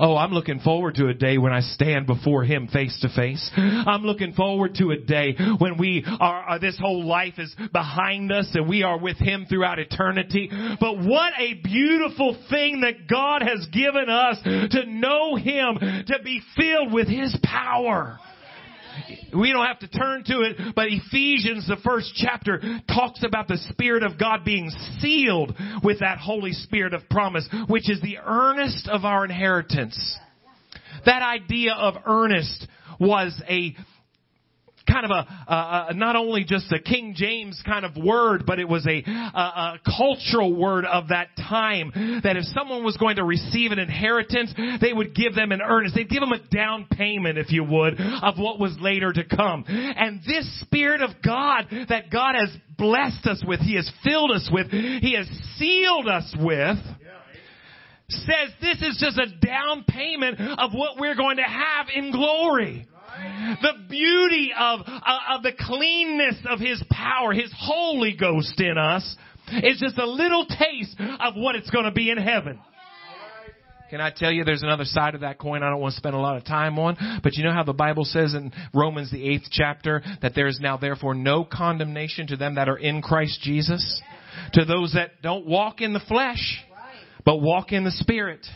Oh, 0.00 0.16
I'm 0.16 0.30
looking 0.30 0.60
forward 0.60 0.94
to 0.96 1.08
a 1.08 1.14
day 1.14 1.38
when 1.38 1.52
I 1.52 1.60
stand 1.60 2.06
before 2.06 2.44
Him 2.44 2.68
face 2.68 2.96
to 3.00 3.08
face. 3.08 3.50
I'm 3.56 4.04
looking 4.04 4.32
forward 4.32 4.76
to 4.76 4.92
a 4.92 4.96
day 4.96 5.34
when 5.58 5.76
we 5.76 6.04
are, 6.20 6.50
uh, 6.50 6.58
this 6.58 6.78
whole 6.78 7.04
life 7.04 7.34
is 7.38 7.54
behind 7.72 8.30
us 8.30 8.48
and 8.54 8.68
we 8.68 8.84
are 8.84 8.96
with 8.96 9.18
Him 9.18 9.46
throughout 9.48 9.80
eternity. 9.80 10.50
But 10.80 10.98
what 10.98 11.32
a 11.40 11.54
beautiful 11.54 12.36
thing 12.48 12.82
that 12.82 13.08
God 13.08 13.42
has 13.42 13.66
given 13.72 14.08
us 14.08 14.38
to 14.44 14.86
know 14.86 15.34
Him, 15.34 15.78
to 16.06 16.18
be 16.22 16.42
filled 16.56 16.92
with 16.92 17.08
His 17.08 17.36
power. 17.42 18.20
We 19.34 19.52
don't 19.52 19.66
have 19.66 19.78
to 19.80 19.88
turn 19.88 20.24
to 20.24 20.40
it, 20.42 20.74
but 20.74 20.86
Ephesians, 20.88 21.66
the 21.66 21.76
first 21.84 22.12
chapter, 22.14 22.60
talks 22.92 23.22
about 23.24 23.48
the 23.48 23.58
Spirit 23.70 24.02
of 24.02 24.18
God 24.18 24.44
being 24.44 24.70
sealed 25.00 25.54
with 25.82 26.00
that 26.00 26.18
Holy 26.18 26.52
Spirit 26.52 26.94
of 26.94 27.08
promise, 27.08 27.48
which 27.68 27.90
is 27.90 28.00
the 28.00 28.18
earnest 28.24 28.88
of 28.88 29.04
our 29.04 29.24
inheritance. 29.24 30.18
That 31.04 31.22
idea 31.22 31.74
of 31.74 31.94
earnest 32.06 32.66
was 32.98 33.40
a 33.48 33.76
kind 34.90 35.04
of 35.04 35.10
a, 35.10 35.26
a, 35.90 35.94
not 35.94 36.16
only 36.16 36.44
just 36.44 36.72
a 36.72 36.78
King 36.78 37.14
James 37.16 37.60
kind 37.64 37.84
of 37.84 37.96
word, 37.96 38.44
but 38.46 38.58
it 38.58 38.68
was 38.68 38.86
a, 38.86 39.02
a, 39.08 39.78
cultural 39.96 40.54
word 40.54 40.84
of 40.84 41.08
that 41.08 41.28
time. 41.36 42.20
That 42.24 42.36
if 42.36 42.44
someone 42.46 42.84
was 42.84 42.96
going 42.96 43.16
to 43.16 43.24
receive 43.24 43.72
an 43.72 43.78
inheritance, 43.78 44.52
they 44.80 44.92
would 44.92 45.14
give 45.14 45.34
them 45.34 45.52
an 45.52 45.60
earnest. 45.62 45.94
They'd 45.94 46.08
give 46.08 46.20
them 46.20 46.32
a 46.32 46.40
down 46.54 46.86
payment, 46.90 47.38
if 47.38 47.50
you 47.50 47.64
would, 47.64 48.00
of 48.00 48.38
what 48.38 48.58
was 48.58 48.76
later 48.80 49.12
to 49.12 49.24
come. 49.24 49.64
And 49.68 50.20
this 50.26 50.60
Spirit 50.60 51.02
of 51.02 51.10
God 51.24 51.66
that 51.88 52.10
God 52.10 52.34
has 52.34 52.48
blessed 52.76 53.26
us 53.26 53.42
with, 53.46 53.60
He 53.60 53.76
has 53.76 53.90
filled 54.04 54.30
us 54.30 54.48
with, 54.52 54.70
He 54.70 55.14
has 55.16 55.28
sealed 55.56 56.08
us 56.08 56.34
with, 56.38 56.78
says 58.08 58.50
this 58.60 58.80
is 58.80 58.98
just 58.98 59.18
a 59.18 59.46
down 59.46 59.84
payment 59.86 60.40
of 60.40 60.72
what 60.72 60.98
we're 60.98 61.16
going 61.16 61.36
to 61.36 61.42
have 61.42 61.86
in 61.94 62.10
glory. 62.10 62.88
The 63.62 63.72
beauty 63.88 64.52
of, 64.58 64.80
uh, 64.86 65.36
of 65.36 65.42
the 65.42 65.52
cleanness 65.58 66.36
of 66.48 66.60
His 66.60 66.82
power, 66.90 67.32
His 67.32 67.52
Holy 67.56 68.16
Ghost 68.18 68.60
in 68.60 68.76
us, 68.78 69.16
is 69.62 69.78
just 69.78 69.98
a 69.98 70.06
little 70.06 70.46
taste 70.46 70.96
of 70.98 71.34
what 71.36 71.54
it's 71.54 71.70
going 71.70 71.86
to 71.86 71.92
be 71.92 72.10
in 72.10 72.18
heaven. 72.18 72.58
Can 73.90 74.02
I 74.02 74.10
tell 74.14 74.30
you 74.30 74.44
there's 74.44 74.62
another 74.62 74.84
side 74.84 75.14
of 75.14 75.22
that 75.22 75.38
coin 75.38 75.62
I 75.62 75.70
don't 75.70 75.80
want 75.80 75.94
to 75.94 75.98
spend 75.98 76.14
a 76.14 76.18
lot 76.18 76.36
of 76.36 76.44
time 76.44 76.78
on, 76.78 77.20
but 77.22 77.36
you 77.36 77.44
know 77.44 77.52
how 77.52 77.62
the 77.62 77.72
Bible 77.72 78.04
says 78.04 78.34
in 78.34 78.52
Romans 78.74 79.10
the 79.10 79.16
8th 79.16 79.48
chapter 79.50 80.02
that 80.20 80.34
there 80.34 80.46
is 80.46 80.60
now 80.60 80.76
therefore 80.76 81.14
no 81.14 81.42
condemnation 81.42 82.26
to 82.26 82.36
them 82.36 82.56
that 82.56 82.68
are 82.68 82.76
in 82.76 83.00
Christ 83.00 83.40
Jesus? 83.40 84.02
To 84.52 84.66
those 84.66 84.92
that 84.92 85.22
don't 85.22 85.46
walk 85.46 85.80
in 85.80 85.94
the 85.94 86.00
flesh, 86.00 86.62
but 87.24 87.40
walk 87.40 87.72
in 87.72 87.84
the 87.84 87.90
Spirit. 87.90 88.46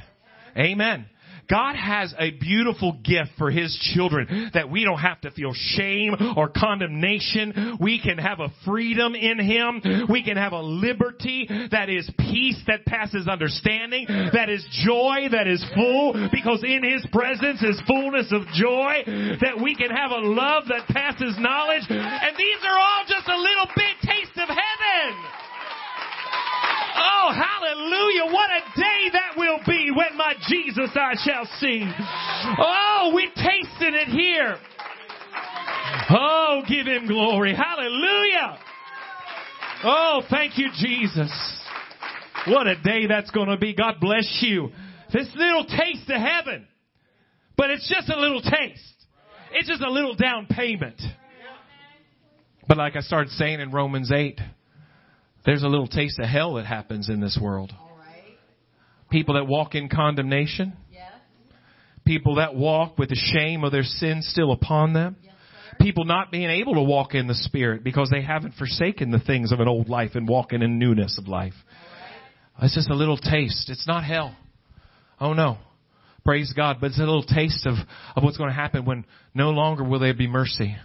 Amen. 0.56 1.06
God 1.48 1.76
has 1.76 2.14
a 2.18 2.30
beautiful 2.30 2.98
gift 3.04 3.32
for 3.38 3.50
His 3.50 3.76
children 3.94 4.50
that 4.54 4.70
we 4.70 4.84
don't 4.84 4.98
have 4.98 5.20
to 5.22 5.30
feel 5.30 5.52
shame 5.54 6.14
or 6.36 6.48
condemnation. 6.48 7.78
We 7.80 8.00
can 8.00 8.18
have 8.18 8.40
a 8.40 8.48
freedom 8.64 9.14
in 9.14 9.38
Him. 9.38 10.06
We 10.10 10.24
can 10.24 10.36
have 10.36 10.52
a 10.52 10.60
liberty 10.60 11.48
that 11.70 11.88
is 11.88 12.10
peace 12.18 12.60
that 12.66 12.86
passes 12.86 13.28
understanding, 13.28 14.06
that 14.08 14.48
is 14.48 14.64
joy 14.84 15.28
that 15.30 15.46
is 15.46 15.64
full 15.74 16.28
because 16.32 16.62
in 16.64 16.82
His 16.84 17.06
presence 17.12 17.62
is 17.62 17.80
fullness 17.86 18.32
of 18.32 18.42
joy, 18.54 19.02
that 19.40 19.60
we 19.62 19.74
can 19.74 19.90
have 19.90 20.10
a 20.10 20.22
love 20.22 20.64
that 20.68 20.86
passes 20.88 21.36
knowledge. 21.38 21.84
And 21.88 22.36
these 22.36 22.60
are 22.64 22.78
all 22.78 23.04
just 23.06 23.28
a 23.28 23.36
little 23.36 23.68
bit 23.74 23.96
taste 24.02 24.36
of 24.36 24.48
heaven. 24.48 25.41
Oh, 27.02 27.32
hallelujah. 27.34 28.32
What 28.32 28.50
a 28.50 28.80
day 28.80 29.10
that 29.12 29.36
will 29.36 29.58
be 29.66 29.90
when 29.90 30.16
my 30.16 30.34
Jesus 30.48 30.90
I 30.94 31.14
shall 31.24 31.46
see. 31.58 31.82
Oh, 32.58 33.12
we 33.14 33.26
tasted 33.34 33.94
it 33.94 34.08
here. 34.08 34.56
Oh, 36.10 36.62
give 36.68 36.86
him 36.86 37.08
glory. 37.08 37.54
Hallelujah. 37.54 38.58
Oh, 39.84 40.22
thank 40.30 40.58
you, 40.58 40.68
Jesus. 40.74 41.32
What 42.46 42.66
a 42.66 42.80
day 42.80 43.06
that's 43.08 43.30
going 43.30 43.48
to 43.48 43.56
be. 43.56 43.74
God 43.74 43.94
bless 44.00 44.38
you. 44.40 44.70
This 45.12 45.28
little 45.34 45.64
taste 45.64 46.08
of 46.08 46.20
heaven. 46.20 46.66
But 47.56 47.70
it's 47.70 47.88
just 47.88 48.08
a 48.08 48.18
little 48.18 48.42
taste. 48.42 48.82
It's 49.52 49.68
just 49.68 49.82
a 49.82 49.90
little 49.90 50.14
down 50.14 50.46
payment. 50.46 51.00
But 52.68 52.78
like 52.78 52.96
I 52.96 53.00
started 53.00 53.30
saying 53.32 53.60
in 53.60 53.70
Romans 53.70 54.10
8, 54.12 54.40
there's 55.44 55.62
a 55.62 55.68
little 55.68 55.88
taste 55.88 56.18
of 56.18 56.28
hell 56.28 56.54
that 56.54 56.66
happens 56.66 57.08
in 57.08 57.20
this 57.20 57.38
world. 57.40 57.72
People 59.10 59.34
that 59.34 59.46
walk 59.46 59.74
in 59.74 59.88
condemnation. 59.88 60.74
People 62.04 62.36
that 62.36 62.54
walk 62.54 62.98
with 62.98 63.10
the 63.10 63.30
shame 63.34 63.62
of 63.64 63.72
their 63.72 63.82
sin 63.82 64.22
still 64.22 64.52
upon 64.52 64.92
them. 64.92 65.16
People 65.80 66.04
not 66.04 66.30
being 66.30 66.50
able 66.50 66.74
to 66.74 66.82
walk 66.82 67.14
in 67.14 67.26
the 67.26 67.34
Spirit 67.34 67.82
because 67.82 68.08
they 68.10 68.22
haven't 68.22 68.54
forsaken 68.54 69.10
the 69.10 69.18
things 69.18 69.52
of 69.52 69.60
an 69.60 69.68
old 69.68 69.88
life 69.88 70.12
and 70.14 70.28
walking 70.28 70.62
in 70.62 70.78
newness 70.78 71.18
of 71.18 71.28
life. 71.28 71.54
It's 72.60 72.74
just 72.74 72.90
a 72.90 72.94
little 72.94 73.16
taste. 73.16 73.68
It's 73.70 73.86
not 73.86 74.04
hell. 74.04 74.36
Oh 75.20 75.32
no. 75.32 75.58
Praise 76.24 76.52
God. 76.54 76.78
But 76.80 76.88
it's 76.88 76.98
a 76.98 77.04
little 77.04 77.24
taste 77.24 77.66
of, 77.66 77.74
of 78.14 78.22
what's 78.22 78.36
going 78.36 78.50
to 78.50 78.54
happen 78.54 78.84
when 78.84 79.04
no 79.34 79.50
longer 79.50 79.82
will 79.82 79.98
there 79.98 80.14
be 80.14 80.28
mercy 80.28 80.76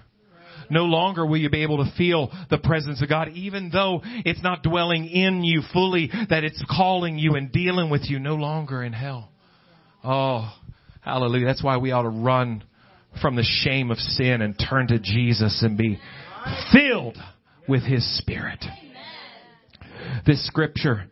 no 0.69 0.83
longer 0.83 1.25
will 1.25 1.37
you 1.37 1.49
be 1.49 1.63
able 1.63 1.83
to 1.83 1.91
feel 1.97 2.31
the 2.49 2.57
presence 2.57 3.01
of 3.01 3.09
God, 3.09 3.29
even 3.29 3.69
though 3.71 4.01
it's 4.03 4.41
not 4.43 4.63
dwelling 4.63 5.07
in 5.07 5.43
you 5.43 5.61
fully, 5.73 6.09
that 6.29 6.43
it's 6.43 6.63
calling 6.69 7.17
you 7.17 7.35
and 7.35 7.51
dealing 7.51 7.89
with 7.89 8.09
you 8.09 8.19
no 8.19 8.35
longer 8.35 8.83
in 8.83 8.93
hell. 8.93 9.29
Oh, 10.03 10.53
hallelujah. 11.01 11.45
That's 11.45 11.63
why 11.63 11.77
we 11.77 11.91
ought 11.91 12.03
to 12.03 12.09
run 12.09 12.63
from 13.21 13.35
the 13.35 13.43
shame 13.43 13.91
of 13.91 13.97
sin 13.97 14.41
and 14.41 14.57
turn 14.57 14.87
to 14.87 14.99
Jesus 14.99 15.63
and 15.63 15.77
be 15.77 15.99
filled 16.71 17.17
with 17.67 17.83
His 17.83 18.17
Spirit. 18.17 18.63
This 20.25 20.45
scripture, 20.45 21.05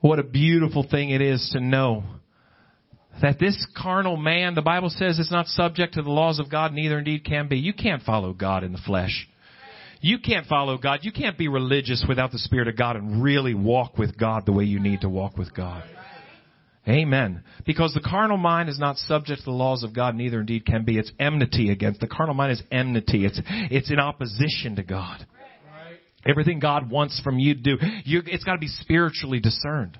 what 0.00 0.18
a 0.18 0.24
beautiful 0.24 0.86
thing 0.88 1.10
it 1.10 1.20
is 1.20 1.50
to 1.52 1.60
know 1.60 2.04
that 3.22 3.38
this 3.38 3.66
carnal 3.76 4.16
man, 4.16 4.54
the 4.54 4.62
Bible 4.62 4.90
says, 4.90 5.18
is 5.18 5.30
not 5.30 5.46
subject 5.46 5.94
to 5.94 6.02
the 6.02 6.10
laws 6.10 6.38
of 6.38 6.50
God, 6.50 6.72
neither 6.72 6.98
indeed 6.98 7.24
can 7.24 7.48
be. 7.48 7.58
You 7.58 7.72
can't 7.72 8.02
follow 8.02 8.32
God 8.32 8.64
in 8.64 8.72
the 8.72 8.78
flesh. 8.78 9.28
You 10.00 10.18
can't 10.18 10.46
follow 10.46 10.76
God. 10.76 11.00
You 11.02 11.12
can't 11.12 11.38
be 11.38 11.48
religious 11.48 12.04
without 12.06 12.30
the 12.30 12.38
Spirit 12.38 12.68
of 12.68 12.76
God 12.76 12.96
and 12.96 13.22
really 13.22 13.54
walk 13.54 13.96
with 13.96 14.18
God 14.18 14.44
the 14.44 14.52
way 14.52 14.64
you 14.64 14.78
need 14.78 15.00
to 15.00 15.08
walk 15.08 15.38
with 15.38 15.54
God. 15.54 15.82
Amen. 16.86 17.42
Because 17.64 17.94
the 17.94 18.06
carnal 18.06 18.36
mind 18.36 18.68
is 18.68 18.78
not 18.78 18.98
subject 18.98 19.40
to 19.40 19.44
the 19.46 19.50
laws 19.50 19.82
of 19.82 19.94
God, 19.94 20.14
neither 20.14 20.40
indeed 20.40 20.66
can 20.66 20.84
be. 20.84 20.98
It's 20.98 21.10
enmity 21.18 21.70
against. 21.70 22.00
The 22.00 22.06
carnal 22.06 22.34
mind 22.34 22.52
is 22.52 22.62
enmity. 22.70 23.24
It's, 23.24 23.40
it's 23.46 23.90
in 23.90 23.98
opposition 23.98 24.76
to 24.76 24.82
God. 24.82 25.26
Everything 26.26 26.58
God 26.58 26.90
wants 26.90 27.20
from 27.22 27.38
you 27.38 27.54
to 27.54 27.60
do, 27.60 27.76
you, 28.04 28.22
it's 28.26 28.44
got 28.44 28.54
to 28.54 28.58
be 28.58 28.68
spiritually 28.68 29.40
discerned. 29.40 29.98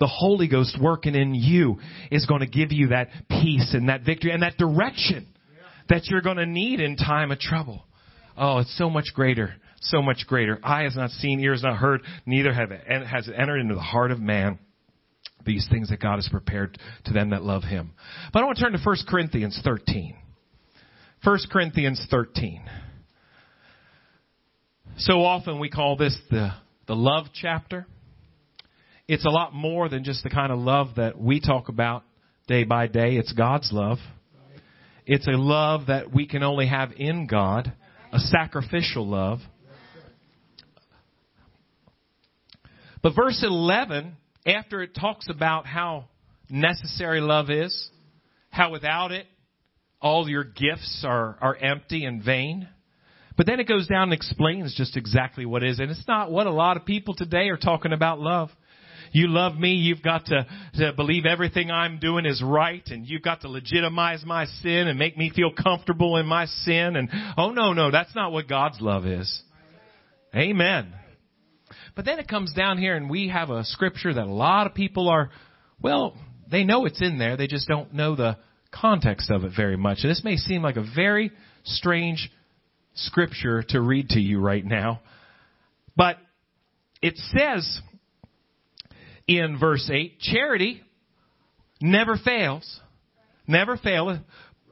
The 0.00 0.06
Holy 0.06 0.48
Ghost 0.48 0.76
working 0.80 1.14
in 1.14 1.34
you 1.34 1.78
is 2.10 2.26
going 2.26 2.40
to 2.40 2.46
give 2.46 2.72
you 2.72 2.88
that 2.88 3.08
peace 3.28 3.72
and 3.72 3.88
that 3.88 4.02
victory 4.02 4.32
and 4.32 4.42
that 4.42 4.56
direction 4.56 5.26
that 5.88 6.06
you're 6.06 6.20
going 6.20 6.38
to 6.38 6.46
need 6.46 6.80
in 6.80 6.96
time 6.96 7.30
of 7.30 7.38
trouble. 7.38 7.84
Oh, 8.36 8.58
it's 8.58 8.76
so 8.76 8.90
much 8.90 9.06
greater. 9.14 9.54
So 9.80 10.02
much 10.02 10.24
greater. 10.26 10.58
Eye 10.62 10.82
has 10.82 10.96
not 10.96 11.10
seen, 11.10 11.40
ears 11.40 11.62
not 11.62 11.76
heard, 11.76 12.02
neither 12.24 12.52
have 12.52 12.72
it, 12.72 13.06
has 13.06 13.28
it 13.28 13.34
entered 13.38 13.60
into 13.60 13.74
the 13.74 13.80
heart 13.80 14.10
of 14.10 14.20
man 14.20 14.58
these 15.44 15.66
things 15.70 15.90
that 15.90 16.00
God 16.00 16.16
has 16.16 16.28
prepared 16.28 16.78
to 17.04 17.12
them 17.12 17.30
that 17.30 17.42
love 17.42 17.62
Him. 17.62 17.92
But 18.32 18.42
I 18.42 18.46
want 18.46 18.58
to 18.58 18.64
turn 18.64 18.72
to 18.72 18.80
1 18.82 18.96
Corinthians 19.08 19.60
13. 19.62 20.16
1 21.22 21.38
Corinthians 21.50 22.04
13. 22.10 22.62
So 24.98 25.22
often 25.22 25.60
we 25.60 25.70
call 25.70 25.96
this 25.96 26.16
the, 26.30 26.50
the 26.86 26.96
love 26.96 27.26
chapter. 27.34 27.86
It's 29.08 29.24
a 29.24 29.30
lot 29.30 29.54
more 29.54 29.88
than 29.88 30.02
just 30.02 30.24
the 30.24 30.30
kind 30.30 30.50
of 30.50 30.58
love 30.58 30.96
that 30.96 31.16
we 31.16 31.40
talk 31.40 31.68
about 31.68 32.02
day 32.48 32.64
by 32.64 32.88
day. 32.88 33.16
It's 33.16 33.32
God's 33.32 33.70
love. 33.72 33.98
It's 35.06 35.28
a 35.28 35.32
love 35.32 35.86
that 35.86 36.12
we 36.12 36.26
can 36.26 36.42
only 36.42 36.66
have 36.66 36.90
in 36.96 37.28
God, 37.28 37.72
a 38.12 38.18
sacrificial 38.18 39.06
love. 39.06 39.38
But 43.00 43.14
verse 43.14 43.44
11, 43.46 44.16
after 44.44 44.82
it 44.82 44.96
talks 44.98 45.28
about 45.30 45.66
how 45.66 46.06
necessary 46.50 47.20
love 47.20 47.48
is, 47.48 47.88
how 48.50 48.72
without 48.72 49.12
it, 49.12 49.26
all 50.00 50.28
your 50.28 50.42
gifts 50.42 51.04
are, 51.06 51.36
are 51.40 51.54
empty 51.54 52.04
and 52.04 52.24
vain. 52.24 52.68
But 53.36 53.46
then 53.46 53.60
it 53.60 53.68
goes 53.68 53.86
down 53.86 54.04
and 54.04 54.12
explains 54.12 54.74
just 54.74 54.96
exactly 54.96 55.46
what 55.46 55.62
is. 55.62 55.78
And 55.78 55.92
it's 55.92 56.08
not 56.08 56.32
what 56.32 56.48
a 56.48 56.52
lot 56.52 56.76
of 56.76 56.84
people 56.84 57.14
today 57.14 57.48
are 57.50 57.56
talking 57.56 57.92
about 57.92 58.18
love. 58.18 58.50
You 59.16 59.28
love 59.28 59.56
me, 59.56 59.70
you've 59.70 60.02
got 60.02 60.26
to, 60.26 60.46
to 60.74 60.92
believe 60.92 61.24
everything 61.24 61.70
I'm 61.70 61.98
doing 61.98 62.26
is 62.26 62.42
right, 62.44 62.86
and 62.88 63.06
you've 63.06 63.22
got 63.22 63.40
to 63.40 63.48
legitimize 63.48 64.26
my 64.26 64.44
sin 64.44 64.88
and 64.88 64.98
make 64.98 65.16
me 65.16 65.32
feel 65.34 65.50
comfortable 65.50 66.18
in 66.18 66.26
my 66.26 66.44
sin. 66.44 66.96
And 66.96 67.08
oh 67.38 67.48
no, 67.48 67.72
no, 67.72 67.90
that's 67.90 68.14
not 68.14 68.30
what 68.30 68.46
God's 68.46 68.78
love 68.78 69.06
is. 69.06 69.42
Amen. 70.34 70.92
But 71.94 72.04
then 72.04 72.18
it 72.18 72.28
comes 72.28 72.52
down 72.52 72.76
here 72.76 72.94
and 72.94 73.08
we 73.08 73.28
have 73.28 73.48
a 73.48 73.64
scripture 73.64 74.12
that 74.12 74.26
a 74.26 74.30
lot 74.30 74.66
of 74.66 74.74
people 74.74 75.08
are, 75.08 75.30
well, 75.80 76.14
they 76.50 76.64
know 76.64 76.84
it's 76.84 77.00
in 77.00 77.16
there, 77.16 77.38
they 77.38 77.46
just 77.46 77.66
don't 77.66 77.94
know 77.94 78.16
the 78.16 78.36
context 78.70 79.30
of 79.30 79.44
it 79.44 79.52
very 79.56 79.78
much. 79.78 80.00
And 80.02 80.10
this 80.10 80.24
may 80.24 80.36
seem 80.36 80.60
like 80.60 80.76
a 80.76 80.84
very 80.94 81.30
strange 81.64 82.30
scripture 82.92 83.62
to 83.70 83.80
read 83.80 84.10
to 84.10 84.20
you 84.20 84.40
right 84.40 84.64
now. 84.64 85.00
But 85.96 86.18
it 87.00 87.16
says 87.16 87.80
in 89.26 89.58
verse 89.58 89.90
8, 89.92 90.18
charity 90.20 90.82
never 91.80 92.16
fails. 92.16 92.80
Never 93.46 93.76
fail. 93.76 94.20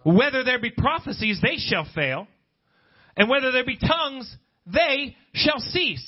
Whether 0.05 0.45
there 0.45 0.61
be 0.61 0.71
prophecies, 0.71 1.41
they 1.43 1.57
shall 1.57 1.87
fail. 1.95 2.27
And 3.17 3.29
whether 3.29 3.53
there 3.53 3.65
be 3.65 3.79
tongues, 3.79 4.35
they 4.67 5.17
shall 5.33 5.59
cease. 5.59 6.05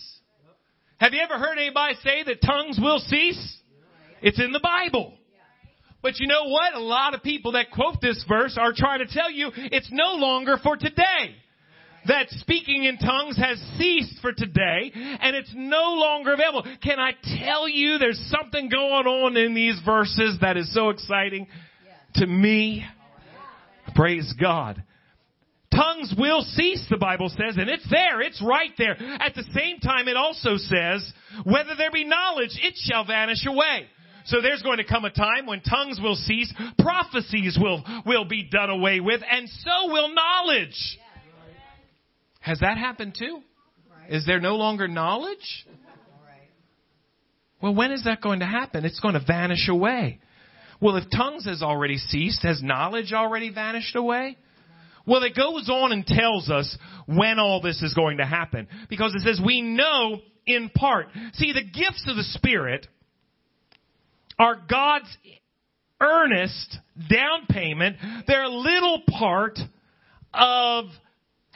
Have 0.98 1.12
you 1.12 1.20
ever 1.22 1.38
heard 1.38 1.58
anybody 1.58 1.94
say 2.02 2.24
that 2.24 2.40
tongues 2.40 2.78
will 2.80 2.98
cease? 2.98 3.58
It's 4.22 4.40
in 4.40 4.52
the 4.52 4.60
Bible. 4.60 5.12
But 6.02 6.18
you 6.18 6.26
know 6.26 6.44
what? 6.44 6.74
A 6.74 6.80
lot 6.80 7.14
of 7.14 7.22
people 7.22 7.52
that 7.52 7.70
quote 7.70 8.00
this 8.00 8.24
verse 8.28 8.56
are 8.60 8.72
trying 8.74 9.00
to 9.00 9.12
tell 9.12 9.30
you 9.30 9.50
it's 9.54 9.90
no 9.92 10.14
longer 10.14 10.56
for 10.62 10.76
today 10.76 11.36
that 12.08 12.30
speaking 12.30 12.84
in 12.84 12.98
tongues 12.98 13.36
has 13.36 13.58
ceased 13.78 14.20
for 14.20 14.32
today 14.32 14.92
and 14.94 15.36
it's 15.36 15.52
no 15.54 15.94
longer 15.94 16.32
available. 16.32 16.64
Can 16.82 16.98
I 16.98 17.12
tell 17.38 17.68
you 17.68 17.98
there's 17.98 18.20
something 18.30 18.68
going 18.68 19.06
on 19.06 19.36
in 19.36 19.54
these 19.54 19.80
verses 19.84 20.38
that 20.40 20.56
is 20.56 20.72
so 20.72 20.90
exciting 20.90 21.46
to 22.14 22.26
me? 22.26 22.84
Praise 23.94 24.34
God. 24.40 24.82
Tongues 25.74 26.14
will 26.16 26.42
cease, 26.42 26.86
the 26.88 26.96
Bible 26.96 27.28
says, 27.28 27.56
and 27.56 27.68
it's 27.68 27.88
there, 27.90 28.22
it's 28.22 28.42
right 28.42 28.70
there. 28.78 28.96
At 29.20 29.34
the 29.34 29.44
same 29.54 29.78
time, 29.78 30.08
it 30.08 30.16
also 30.16 30.56
says, 30.56 31.12
whether 31.44 31.74
there 31.76 31.90
be 31.90 32.04
knowledge, 32.04 32.58
it 32.62 32.74
shall 32.76 33.04
vanish 33.04 33.44
away. 33.46 33.86
So 34.26 34.40
there's 34.40 34.62
going 34.62 34.78
to 34.78 34.84
come 34.84 35.04
a 35.04 35.10
time 35.10 35.46
when 35.46 35.60
tongues 35.60 36.00
will 36.02 36.16
cease, 36.16 36.52
prophecies 36.78 37.58
will, 37.60 37.84
will 38.06 38.24
be 38.24 38.48
done 38.50 38.70
away 38.70 39.00
with, 39.00 39.20
and 39.30 39.48
so 39.48 39.92
will 39.92 40.14
knowledge. 40.14 40.98
Has 42.46 42.60
that 42.60 42.78
happened 42.78 43.16
too? 43.18 43.40
Is 44.08 44.24
there 44.24 44.38
no 44.38 44.54
longer 44.54 44.86
knowledge? 44.86 45.66
Well, 47.60 47.74
when 47.74 47.90
is 47.90 48.04
that 48.04 48.20
going 48.20 48.38
to 48.38 48.46
happen? 48.46 48.84
It's 48.84 49.00
going 49.00 49.14
to 49.14 49.24
vanish 49.26 49.68
away. 49.68 50.20
Well, 50.80 50.96
if 50.96 51.10
tongues 51.10 51.46
has 51.46 51.60
already 51.60 51.96
ceased, 51.96 52.44
has 52.44 52.62
knowledge 52.62 53.12
already 53.12 53.50
vanished 53.52 53.96
away? 53.96 54.36
Well, 55.04 55.24
it 55.24 55.34
goes 55.34 55.68
on 55.68 55.90
and 55.90 56.06
tells 56.06 56.48
us 56.48 56.78
when 57.06 57.40
all 57.40 57.60
this 57.60 57.82
is 57.82 57.94
going 57.94 58.18
to 58.18 58.26
happen. 58.26 58.68
Because 58.88 59.12
it 59.16 59.22
says, 59.22 59.40
we 59.44 59.60
know 59.60 60.20
in 60.46 60.68
part. 60.68 61.08
See, 61.32 61.52
the 61.52 61.64
gifts 61.64 62.06
of 62.06 62.14
the 62.14 62.22
Spirit 62.22 62.86
are 64.38 64.54
God's 64.70 65.16
earnest 66.00 66.78
down 67.10 67.46
payment. 67.50 67.96
They're 68.28 68.44
a 68.44 68.48
little 68.48 69.02
part 69.18 69.58
of 70.32 70.84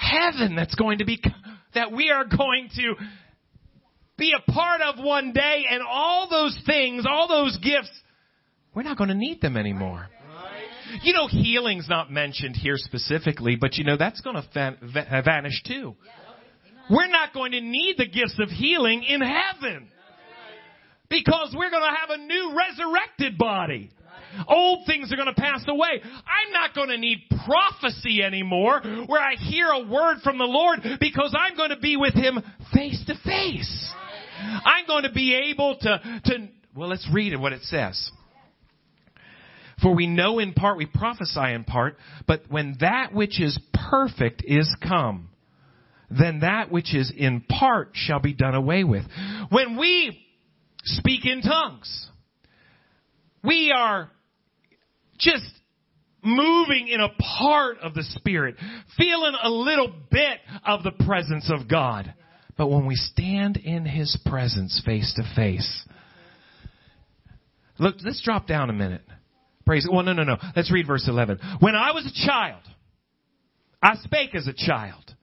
heaven 0.01 0.57
that's 0.57 0.75
going 0.75 0.99
to 0.99 1.05
be, 1.05 1.23
that 1.75 1.93
we 1.93 2.11
are 2.11 2.25
going 2.25 2.71
to 2.77 2.95
be 4.17 4.33
a 4.37 4.51
part 4.51 4.81
of 4.81 5.03
one 5.03 5.33
day 5.33 5.65
and 5.71 5.83
all 5.87 6.29
those 6.29 6.59
things, 6.67 7.05
all 7.09 7.29
those 7.29 7.57
gifts, 7.59 7.91
we're 8.75 8.83
not 8.83 8.97
going 8.97 9.09
to 9.09 9.15
need 9.15 9.41
them 9.41 9.57
anymore. 9.57 10.09
You 11.03 11.13
know, 11.13 11.29
healing's 11.29 11.89
not 11.89 12.11
mentioned 12.11 12.57
here 12.57 12.77
specifically, 12.77 13.57
but 13.61 13.77
you 13.77 13.85
know, 13.85 13.97
that's 13.97 14.21
going 14.23 14.37
to 14.37 14.45
van- 14.53 14.79
vanish 15.25 15.63
too. 15.65 15.95
We're 16.91 17.09
not 17.09 17.33
going 17.33 17.53
to 17.53 17.61
need 17.61 17.97
the 17.99 18.07
gifts 18.07 18.37
of 18.41 18.49
healing 18.49 19.05
in 19.05 19.21
heaven. 19.21 19.89
Because 21.09 21.55
we're 21.57 21.71
going 21.71 21.83
to 21.83 21.97
have 22.01 22.11
a 22.11 22.19
new 22.19 22.57
resurrected 22.57 23.39
body. 23.39 23.91
Old 24.49 24.87
things 24.87 25.13
are 25.13 25.17
going 25.17 25.33
to 25.33 25.41
pass 25.41 25.65
away. 25.67 26.01
I'm 26.03 26.53
not 26.53 26.75
going 26.75 26.89
to 26.89 26.99
need 26.99 27.19
prophecy 27.45 28.23
anymore 28.23 28.81
where 29.07 29.21
I 29.21 29.35
hear 29.35 29.69
a 29.69 29.87
word 29.87 30.19
from 30.23 30.39
the 30.39 30.45
Lord 30.45 30.81
because 31.01 31.35
I'm 31.39 31.57
going 31.57 31.71
to 31.71 31.79
be 31.79 31.97
with 31.97 32.15
Him 32.15 32.39
face 32.73 33.03
to 33.07 33.15
face. 33.25 33.93
I'm 34.41 34.87
going 34.87 35.05
to 35.05 35.13
be 35.13 35.51
able 35.51 35.77
to, 35.81 36.21
to, 36.25 36.49
well, 36.75 36.89
let's 36.89 37.09
read 37.13 37.39
what 37.39 37.53
it 37.53 37.63
says. 37.63 38.11
For 39.83 39.95
we 39.95 40.07
know 40.07 40.39
in 40.39 40.53
part, 40.53 40.77
we 40.77 40.87
prophesy 40.87 41.53
in 41.55 41.65
part, 41.65 41.97
but 42.27 42.43
when 42.49 42.77
that 42.81 43.15
which 43.15 43.41
is 43.41 43.59
perfect 43.91 44.43
is 44.45 44.75
come, 44.87 45.31
then 46.11 46.41
that 46.41 46.71
which 46.71 46.95
is 46.95 47.13
in 47.17 47.41
part 47.43 47.91
shall 47.95 48.21
be 48.21 48.35
done 48.35 48.55
away 48.55 48.85
with. 48.85 49.05
When 49.49 49.79
we 49.79 50.21
speak 50.85 51.25
in 51.25 51.41
tongues, 51.41 52.09
we 53.43 53.73
are 53.75 54.11
just 55.21 55.45
moving 56.23 56.89
in 56.89 57.01
a 57.01 57.09
part 57.39 57.79
of 57.79 57.95
the 57.95 58.03
Spirit, 58.03 58.57
feeling 58.99 59.35
a 59.43 59.51
little 59.51 59.93
bit 60.11 60.39
of 60.67 60.83
the 60.83 60.93
presence 61.05 61.51
of 61.51 61.69
God. 61.69 62.13
But 62.57 62.69
when 62.69 62.87
we 62.87 62.97
stand 62.97 63.57
in 63.57 63.87
His 63.87 64.19
presence 64.27 64.83
face 64.85 65.15
to 65.17 65.35
face, 65.35 65.85
look, 67.79 67.97
let's 68.03 68.23
drop 68.23 68.47
down 68.47 68.71
a 68.71 68.75
minute. 68.75 69.03
Praise. 69.65 69.87
Well, 69.91 70.03
no, 70.03 70.13
no, 70.13 70.25
no. 70.25 70.37
Let's 70.57 70.73
read 70.73 70.87
verse 70.87 71.07
11. 71.09 71.39
When 71.61 71.75
I 71.75 71.93
was 71.93 72.05
a 72.05 72.27
child, 72.27 72.63
I 73.83 73.95
spake 74.03 74.35
as 74.35 74.47
a 74.47 74.53
child. 74.53 75.15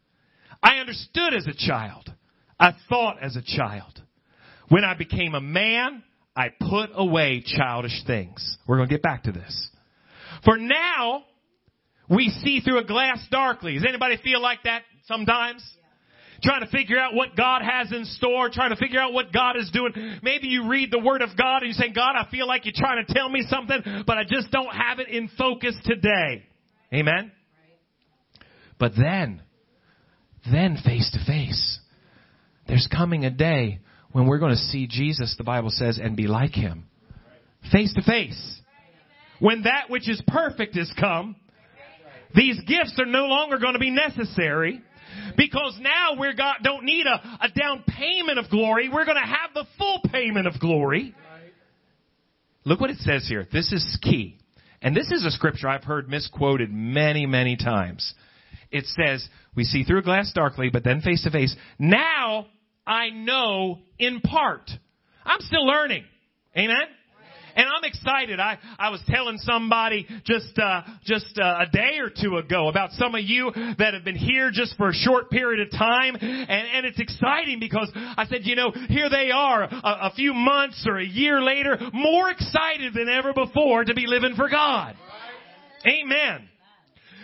I 0.63 0.77
understood 0.77 1.33
as 1.33 1.47
a 1.47 1.53
child. 1.53 2.11
I 2.59 2.71
thought 2.89 3.21
as 3.21 3.35
a 3.35 3.41
child. 3.41 4.01
When 4.69 4.83
I 4.83 4.95
became 4.95 5.35
a 5.35 5.41
man, 5.41 6.03
I 6.35 6.49
put 6.49 6.89
away 6.93 7.43
childish 7.45 8.03
things. 8.05 8.57
We're 8.67 8.77
going 8.77 8.89
to 8.89 8.95
get 8.95 9.03
back 9.03 9.23
to 9.23 9.31
this. 9.31 9.69
For 10.43 10.57
now, 10.57 11.23
we 12.09 12.29
see 12.43 12.61
through 12.61 12.79
a 12.79 12.85
glass 12.85 13.19
darkly. 13.31 13.75
Does 13.75 13.85
anybody 13.87 14.17
feel 14.23 14.41
like 14.41 14.63
that 14.63 14.83
sometimes? 15.05 15.63
Trying 16.43 16.61
to 16.61 16.67
figure 16.67 16.99
out 16.99 17.15
what 17.15 17.35
God 17.35 17.63
has 17.63 17.91
in 17.91 18.05
store, 18.05 18.49
trying 18.51 18.69
to 18.69 18.75
figure 18.75 18.99
out 18.99 19.11
what 19.11 19.33
God 19.33 19.57
is 19.57 19.71
doing. 19.71 19.91
Maybe 20.21 20.47
you 20.47 20.69
read 20.69 20.91
the 20.91 20.99
Word 20.99 21.23
of 21.23 21.29
God 21.35 21.63
and 21.63 21.67
you 21.67 21.73
say, 21.73 21.91
God, 21.91 22.15
I 22.15 22.29
feel 22.29 22.47
like 22.47 22.65
you're 22.65 22.73
trying 22.75 23.03
to 23.03 23.13
tell 23.13 23.27
me 23.27 23.43
something, 23.49 24.03
but 24.05 24.17
I 24.17 24.23
just 24.23 24.51
don't 24.51 24.73
have 24.73 24.99
it 24.99 25.09
in 25.09 25.29
focus 25.37 25.75
today. 25.83 26.45
Amen? 26.93 27.31
But 28.79 28.91
then, 28.95 29.41
then 30.51 30.77
face 30.85 31.09
to 31.13 31.25
face. 31.25 31.79
There's 32.67 32.87
coming 32.95 33.25
a 33.25 33.31
day 33.31 33.79
when 34.11 34.27
we're 34.27 34.39
going 34.39 34.51
to 34.51 34.57
see 34.57 34.87
Jesus, 34.87 35.35
the 35.37 35.43
Bible 35.43 35.71
says, 35.71 35.99
and 36.01 36.15
be 36.15 36.27
like 36.27 36.53
him. 36.53 36.85
Face 37.71 37.93
to 37.95 38.03
face. 38.03 38.56
When 39.39 39.63
that 39.63 39.89
which 39.89 40.09
is 40.09 40.21
perfect 40.27 40.77
is 40.77 40.91
come, 40.99 41.35
these 42.35 42.59
gifts 42.67 42.95
are 42.99 43.05
no 43.05 43.25
longer 43.25 43.57
going 43.57 43.73
to 43.73 43.79
be 43.79 43.91
necessary 43.91 44.81
because 45.35 45.77
now 45.79 46.19
we 46.19 46.33
got 46.35 46.63
don't 46.63 46.83
need 46.83 47.05
a, 47.05 47.45
a 47.45 47.49
down 47.49 47.83
payment 47.87 48.39
of 48.39 48.49
glory. 48.49 48.89
We're 48.89 49.05
going 49.05 49.17
to 49.17 49.27
have 49.27 49.53
the 49.53 49.65
full 49.77 50.01
payment 50.11 50.47
of 50.47 50.59
glory. 50.59 51.15
Look 52.65 52.81
what 52.81 52.89
it 52.89 52.97
says 52.97 53.25
here. 53.27 53.47
This 53.51 53.71
is 53.71 53.97
key. 54.01 54.37
And 54.81 54.95
this 54.95 55.09
is 55.11 55.25
a 55.25 55.31
scripture 55.31 55.69
I've 55.69 55.83
heard 55.83 56.09
misquoted 56.09 56.71
many, 56.71 57.25
many 57.25 57.55
times. 57.55 58.13
It 58.71 58.85
says, 58.85 59.27
we 59.55 59.63
see 59.63 59.83
through 59.83 59.99
a 59.99 60.03
glass 60.03 60.31
darkly, 60.35 60.69
but 60.71 60.83
then 60.83 61.01
face 61.01 61.23
to 61.23 61.31
face. 61.31 61.55
Now 61.79 62.47
I 62.85 63.09
know 63.09 63.79
in 63.97 64.19
part. 64.19 64.69
I'm 65.25 65.39
still 65.41 65.65
learning. 65.65 66.03
Amen? 66.55 66.87
And 67.57 67.65
I'm 67.67 67.83
excited. 67.83 68.39
I, 68.39 68.59
I 68.77 68.89
was 68.91 69.01
telling 69.07 69.39
somebody 69.39 70.07
just, 70.25 70.57
uh, 70.59 70.83
just 71.03 71.39
uh, 71.39 71.65
a 71.67 71.71
day 71.71 71.97
or 71.99 72.09
two 72.09 72.37
ago 72.37 72.67
about 72.67 72.91
some 72.91 73.15
of 73.15 73.21
you 73.21 73.51
that 73.79 73.95
have 73.95 74.03
been 74.05 74.15
here 74.15 74.51
just 74.53 74.77
for 74.77 74.89
a 74.89 74.93
short 74.93 75.31
period 75.31 75.65
of 75.65 75.71
time. 75.71 76.15
And, 76.15 76.21
and 76.51 76.85
it's 76.85 76.99
exciting 76.99 77.59
because 77.59 77.91
I 77.95 78.25
said, 78.29 78.41
you 78.43 78.55
know, 78.55 78.71
here 78.89 79.09
they 79.09 79.31
are 79.31 79.63
a, 79.63 79.69
a 79.73 80.13
few 80.15 80.35
months 80.35 80.85
or 80.87 80.99
a 80.99 81.05
year 81.05 81.41
later, 81.41 81.79
more 81.93 82.29
excited 82.29 82.93
than 82.93 83.09
ever 83.09 83.33
before 83.33 83.83
to 83.85 83.93
be 83.95 84.05
living 84.05 84.35
for 84.35 84.49
God. 84.49 84.95
Amen. 85.85 86.47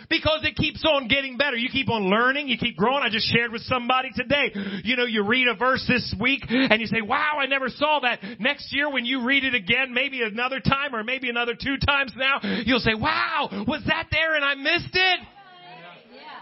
Because 0.08 0.40
it 0.44 0.56
keeps 0.56 0.84
on 0.84 1.08
getting 1.08 1.36
better. 1.36 1.56
You 1.56 1.68
keep 1.68 1.88
on 1.88 2.10
learning, 2.10 2.48
you 2.48 2.58
keep 2.58 2.76
growing. 2.76 3.02
I 3.02 3.08
just 3.10 3.32
shared 3.32 3.52
with 3.52 3.62
somebody 3.62 4.10
today. 4.14 4.52
You 4.84 4.96
know, 4.96 5.04
you 5.04 5.24
read 5.24 5.46
a 5.48 5.54
verse 5.54 5.84
this 5.88 6.14
week 6.20 6.42
and 6.48 6.80
you 6.80 6.86
say, 6.86 7.00
wow, 7.00 7.38
I 7.40 7.46
never 7.46 7.68
saw 7.68 8.00
that. 8.00 8.20
Next 8.38 8.72
year 8.72 8.90
when 8.90 9.04
you 9.04 9.24
read 9.24 9.44
it 9.44 9.54
again, 9.54 9.92
maybe 9.92 10.22
another 10.22 10.60
time 10.60 10.94
or 10.94 11.02
maybe 11.04 11.28
another 11.30 11.54
two 11.54 11.76
times 11.84 12.12
now, 12.16 12.40
you'll 12.64 12.80
say, 12.80 12.94
wow, 12.94 13.64
was 13.66 13.82
that 13.86 14.08
there 14.10 14.34
and 14.34 14.44
I 14.44 14.54
missed 14.54 14.94
it? 14.94 15.20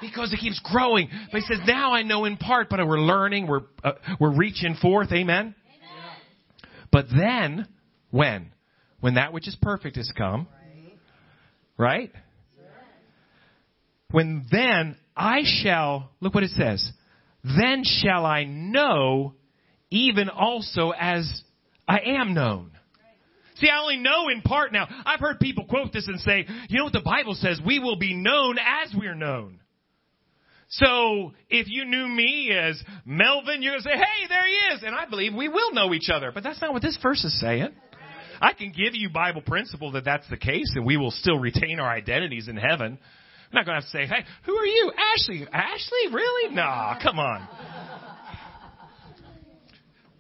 Because 0.01 0.33
it 0.33 0.38
keeps 0.38 0.61
growing. 0.64 1.09
But 1.31 1.42
he 1.42 1.46
says, 1.46 1.61
now 1.64 1.92
I 1.92 2.03
know 2.03 2.25
in 2.25 2.37
part, 2.37 2.68
but 2.68 2.81
we're 2.87 2.98
learning, 2.98 3.46
we're, 3.46 3.61
uh, 3.85 3.92
we're 4.18 4.35
reaching 4.35 4.75
forth. 4.75 5.12
Amen? 5.12 5.55
Amen? 5.55 5.55
But 6.90 7.07
then, 7.16 7.68
when? 8.11 8.53
When 8.98 9.14
that 9.14 9.33
which 9.33 9.46
is 9.46 9.57
perfect 9.62 9.96
has 9.96 10.12
come, 10.16 10.48
right? 11.77 12.12
When 14.12 14.46
then 14.51 14.96
I 15.16 15.42
shall, 15.44 16.11
look 16.20 16.35
what 16.35 16.44
it 16.44 16.51
says, 16.51 16.88
then 17.44 17.83
shall 17.85 18.25
I 18.25 18.44
know 18.44 19.35
even 19.90 20.29
also 20.29 20.90
as 20.90 21.42
I 21.88 22.01
am 22.18 22.35
known. 22.35 22.70
See, 23.57 23.68
I 23.68 23.81
only 23.81 23.98
know 23.98 24.29
in 24.29 24.42
part 24.42 24.72
now. 24.72 24.88
I've 25.05 25.20
heard 25.20 25.38
people 25.38 25.66
quote 25.66 25.92
this 25.92 26.09
and 26.09 26.20
say, 26.20 26.46
you 26.68 26.79
know 26.79 26.85
what 26.85 26.92
the 26.92 27.01
Bible 27.01 27.35
says? 27.35 27.61
We 27.64 27.79
will 27.79 27.96
be 27.96 28.14
known 28.14 28.59
as 28.59 28.94
we're 28.96 29.14
known. 29.14 29.61
So, 30.68 31.33
if 31.51 31.66
you 31.68 31.85
knew 31.85 32.09
me 32.09 32.51
as 32.51 32.83
Melvin, 33.05 33.62
you're 33.62 33.72
going 33.72 33.83
to 33.83 33.88
say, 33.90 33.94
hey, 33.94 34.27
there 34.29 34.46
he 34.46 34.75
is. 34.75 34.83
And 34.83 34.94
I 34.94 35.05
believe 35.05 35.35
we 35.35 35.48
will 35.48 35.75
know 35.75 35.92
each 35.92 36.09
other. 36.09 36.33
But 36.33 36.44
that's 36.44 36.62
not 36.62 36.72
what 36.72 36.81
this 36.81 36.98
verse 37.03 37.22
is 37.25 37.38
saying. 37.40 37.68
I 38.40 38.55
can 38.55 38.72
give 38.72 38.94
you 38.94 39.11
Bible 39.11 39.42
principle 39.42 39.92
that 39.92 40.07
that's 40.07 40.29
the 40.31 40.38
case 40.38 40.72
and 40.75 40.87
we 40.87 40.96
will 40.96 41.11
still 41.12 41.38
retain 41.38 41.79
our 41.79 41.90
identities 41.90 42.48
in 42.48 42.57
heaven. 42.57 42.98
I'm 43.53 43.57
not 43.57 43.67
going 43.67 43.81
to 43.81 43.83
have 43.83 43.85
to 43.85 43.91
say, 43.91 44.07
hey, 44.07 44.25
who 44.47 44.57
are 44.57 44.65
you? 44.65 44.93
Ashley. 45.15 45.47
Ashley? 45.53 46.12
Really? 46.12 46.55
Nah, 46.55 46.99
come 47.03 47.19
on. 47.19 47.47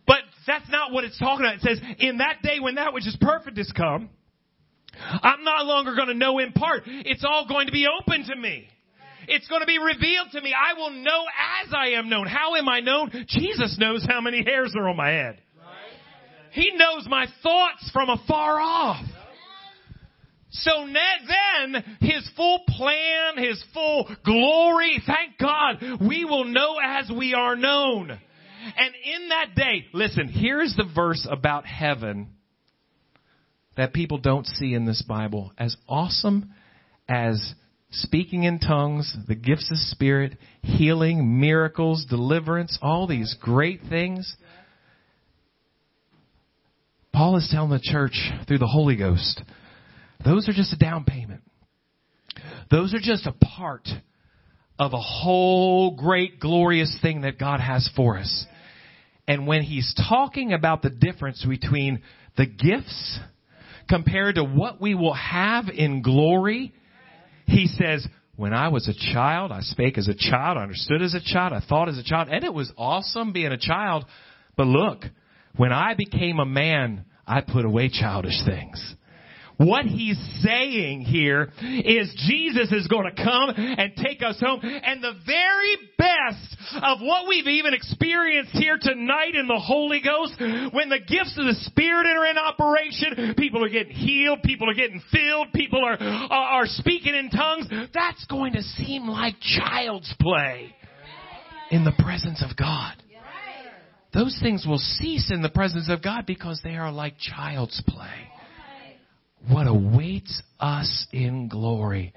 But 0.06 0.20
that's 0.46 0.68
not 0.68 0.92
what 0.92 1.04
it's 1.04 1.18
talking 1.18 1.46
about. 1.46 1.56
It 1.56 1.62
says, 1.62 1.80
in 1.98 2.18
that 2.18 2.42
day 2.42 2.60
when 2.60 2.74
that 2.74 2.92
which 2.92 3.06
is 3.06 3.16
perfect 3.18 3.56
has 3.56 3.72
come, 3.74 4.10
I'm 5.00 5.44
no 5.44 5.64
longer 5.64 5.94
going 5.94 6.08
to 6.08 6.14
know 6.14 6.38
in 6.40 6.52
part. 6.52 6.82
It's 6.86 7.24
all 7.26 7.48
going 7.48 7.68
to 7.68 7.72
be 7.72 7.86
open 7.86 8.24
to 8.26 8.36
me. 8.36 8.68
It's 9.28 9.48
going 9.48 9.62
to 9.62 9.66
be 9.66 9.78
revealed 9.78 10.28
to 10.32 10.40
me. 10.42 10.52
I 10.52 10.74
will 10.78 10.90
know 10.90 11.24
as 11.64 11.72
I 11.74 11.90
am 11.98 12.10
known. 12.10 12.26
How 12.26 12.56
am 12.56 12.68
I 12.68 12.80
known? 12.80 13.10
Jesus 13.28 13.78
knows 13.78 14.04
how 14.06 14.20
many 14.20 14.44
hairs 14.44 14.74
are 14.76 14.88
on 14.88 14.96
my 14.96 15.08
head. 15.08 15.38
He 16.50 16.72
knows 16.74 17.06
my 17.08 17.26
thoughts 17.42 17.88
from 17.94 18.10
afar 18.10 18.60
off. 18.60 19.02
So 20.52 20.70
then 20.86 21.82
his 22.00 22.28
full 22.36 22.60
plan, 22.68 23.38
his 23.38 23.62
full 23.72 24.08
glory, 24.24 25.02
thank 25.06 25.38
God, 25.38 26.00
we 26.06 26.24
will 26.26 26.44
know 26.44 26.76
as 26.82 27.10
we 27.10 27.32
are 27.32 27.56
known. 27.56 28.10
And 28.10 28.94
in 29.14 29.28
that 29.30 29.54
day, 29.56 29.86
listen, 29.94 30.28
here's 30.28 30.74
the 30.76 30.88
verse 30.94 31.26
about 31.30 31.66
heaven 31.66 32.28
that 33.78 33.94
people 33.94 34.18
don't 34.18 34.46
see 34.46 34.74
in 34.74 34.84
this 34.84 35.02
Bible. 35.02 35.52
As 35.56 35.74
awesome 35.88 36.52
as 37.08 37.54
speaking 37.90 38.44
in 38.44 38.58
tongues, 38.58 39.16
the 39.26 39.34
gifts 39.34 39.70
of 39.70 39.78
spirit, 39.78 40.36
healing, 40.62 41.40
miracles, 41.40 42.04
deliverance, 42.10 42.78
all 42.82 43.06
these 43.06 43.34
great 43.40 43.80
things. 43.88 44.36
Paul 47.10 47.36
is 47.36 47.48
telling 47.50 47.70
the 47.70 47.80
church 47.80 48.30
through 48.46 48.58
the 48.58 48.66
Holy 48.66 48.96
Ghost 48.96 49.42
those 50.24 50.48
are 50.48 50.52
just 50.52 50.72
a 50.72 50.76
down 50.76 51.04
payment. 51.04 51.42
Those 52.70 52.94
are 52.94 53.00
just 53.00 53.26
a 53.26 53.32
part 53.32 53.88
of 54.78 54.92
a 54.92 55.00
whole 55.00 55.96
great 55.96 56.40
glorious 56.40 56.96
thing 57.02 57.22
that 57.22 57.38
God 57.38 57.60
has 57.60 57.88
for 57.94 58.18
us. 58.18 58.46
And 59.28 59.46
when 59.46 59.62
he's 59.62 59.94
talking 60.08 60.52
about 60.52 60.82
the 60.82 60.90
difference 60.90 61.44
between 61.48 62.02
the 62.36 62.46
gifts 62.46 63.18
compared 63.88 64.36
to 64.36 64.44
what 64.44 64.80
we 64.80 64.94
will 64.94 65.14
have 65.14 65.68
in 65.68 66.02
glory, 66.02 66.72
he 67.46 67.66
says, 67.66 68.06
when 68.36 68.54
I 68.54 68.68
was 68.68 68.88
a 68.88 69.12
child, 69.14 69.52
I 69.52 69.60
spake 69.60 69.98
as 69.98 70.08
a 70.08 70.14
child, 70.14 70.56
I 70.56 70.62
understood 70.62 71.02
as 71.02 71.14
a 71.14 71.20
child, 71.20 71.52
I 71.52 71.60
thought 71.60 71.88
as 71.88 71.98
a 71.98 72.02
child, 72.02 72.28
and 72.30 72.42
it 72.42 72.52
was 72.52 72.72
awesome 72.76 73.32
being 73.32 73.52
a 73.52 73.58
child. 73.58 74.04
But 74.56 74.66
look, 74.66 75.04
when 75.56 75.72
I 75.72 75.94
became 75.94 76.38
a 76.38 76.46
man, 76.46 77.04
I 77.26 77.42
put 77.42 77.64
away 77.64 77.90
childish 77.90 78.42
things. 78.46 78.94
What 79.62 79.84
he's 79.84 80.18
saying 80.42 81.02
here 81.02 81.52
is 81.60 82.12
Jesus 82.26 82.72
is 82.72 82.88
going 82.88 83.14
to 83.14 83.22
come 83.24 83.50
and 83.56 83.92
take 83.96 84.20
us 84.22 84.40
home. 84.40 84.60
And 84.62 85.02
the 85.02 85.14
very 85.24 85.76
best 85.96 86.56
of 86.82 86.98
what 87.00 87.28
we've 87.28 87.46
even 87.46 87.72
experienced 87.72 88.52
here 88.52 88.78
tonight 88.80 89.34
in 89.34 89.46
the 89.46 89.58
Holy 89.58 90.00
Ghost, 90.00 90.34
when 90.72 90.88
the 90.88 90.98
gifts 90.98 91.36
of 91.38 91.46
the 91.46 91.54
Spirit 91.66 92.06
are 92.06 92.26
in 92.26 92.38
operation, 92.38 93.34
people 93.38 93.64
are 93.64 93.68
getting 93.68 93.94
healed, 93.94 94.42
people 94.42 94.68
are 94.68 94.74
getting 94.74 95.00
filled, 95.12 95.52
people 95.52 95.84
are, 95.84 95.96
are, 96.00 96.62
are 96.62 96.66
speaking 96.66 97.14
in 97.14 97.30
tongues, 97.30 97.66
that's 97.94 98.24
going 98.26 98.54
to 98.54 98.62
seem 98.62 99.06
like 99.06 99.34
child's 99.40 100.12
play 100.20 100.74
in 101.70 101.84
the 101.84 101.92
presence 102.02 102.42
of 102.48 102.56
God. 102.56 102.94
Those 104.12 104.38
things 104.42 104.66
will 104.66 104.78
cease 104.78 105.30
in 105.30 105.40
the 105.40 105.48
presence 105.48 105.88
of 105.88 106.02
God 106.02 106.26
because 106.26 106.60
they 106.62 106.76
are 106.76 106.92
like 106.92 107.14
child's 107.18 107.80
play 107.86 108.28
what 109.48 109.66
awaits 109.66 110.42
us 110.60 111.06
in 111.12 111.48
glory 111.48 112.12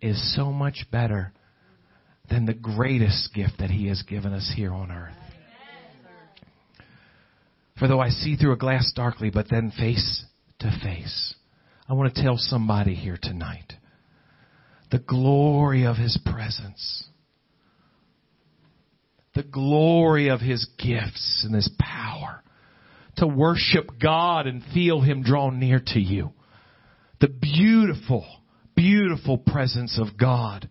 is 0.00 0.34
so 0.36 0.52
much 0.52 0.86
better 0.90 1.32
than 2.28 2.46
the 2.46 2.54
greatest 2.54 3.34
gift 3.34 3.54
that 3.58 3.70
He 3.70 3.88
has 3.88 4.02
given 4.02 4.32
us 4.32 4.50
here 4.54 4.72
on 4.72 4.90
earth. 4.90 5.14
For 7.78 7.88
though 7.88 8.00
I 8.00 8.10
see 8.10 8.36
through 8.36 8.52
a 8.52 8.58
glass 8.58 8.92
darkly, 8.94 9.30
but 9.30 9.46
then 9.50 9.72
face 9.72 10.24
to 10.60 10.70
face, 10.82 11.34
I 11.88 11.94
want 11.94 12.14
to 12.14 12.22
tell 12.22 12.36
somebody 12.36 12.94
here 12.94 13.18
tonight 13.20 13.72
the 14.90 14.98
glory 14.98 15.86
of 15.86 15.96
His 15.96 16.18
presence, 16.24 17.04
the 19.34 19.42
glory 19.42 20.28
of 20.28 20.40
His 20.40 20.68
gifts 20.78 21.42
and 21.44 21.54
His 21.54 21.70
power 21.78 22.42
to 23.16 23.26
worship 23.26 23.98
God 24.00 24.46
and 24.46 24.62
feel 24.74 25.00
Him 25.00 25.22
draw 25.22 25.50
near 25.50 25.80
to 25.84 26.00
you 26.00 26.32
the 27.20 27.28
beautiful, 27.28 28.26
beautiful 28.74 29.38
presence 29.38 29.98
of 30.00 30.16
God 30.18 30.68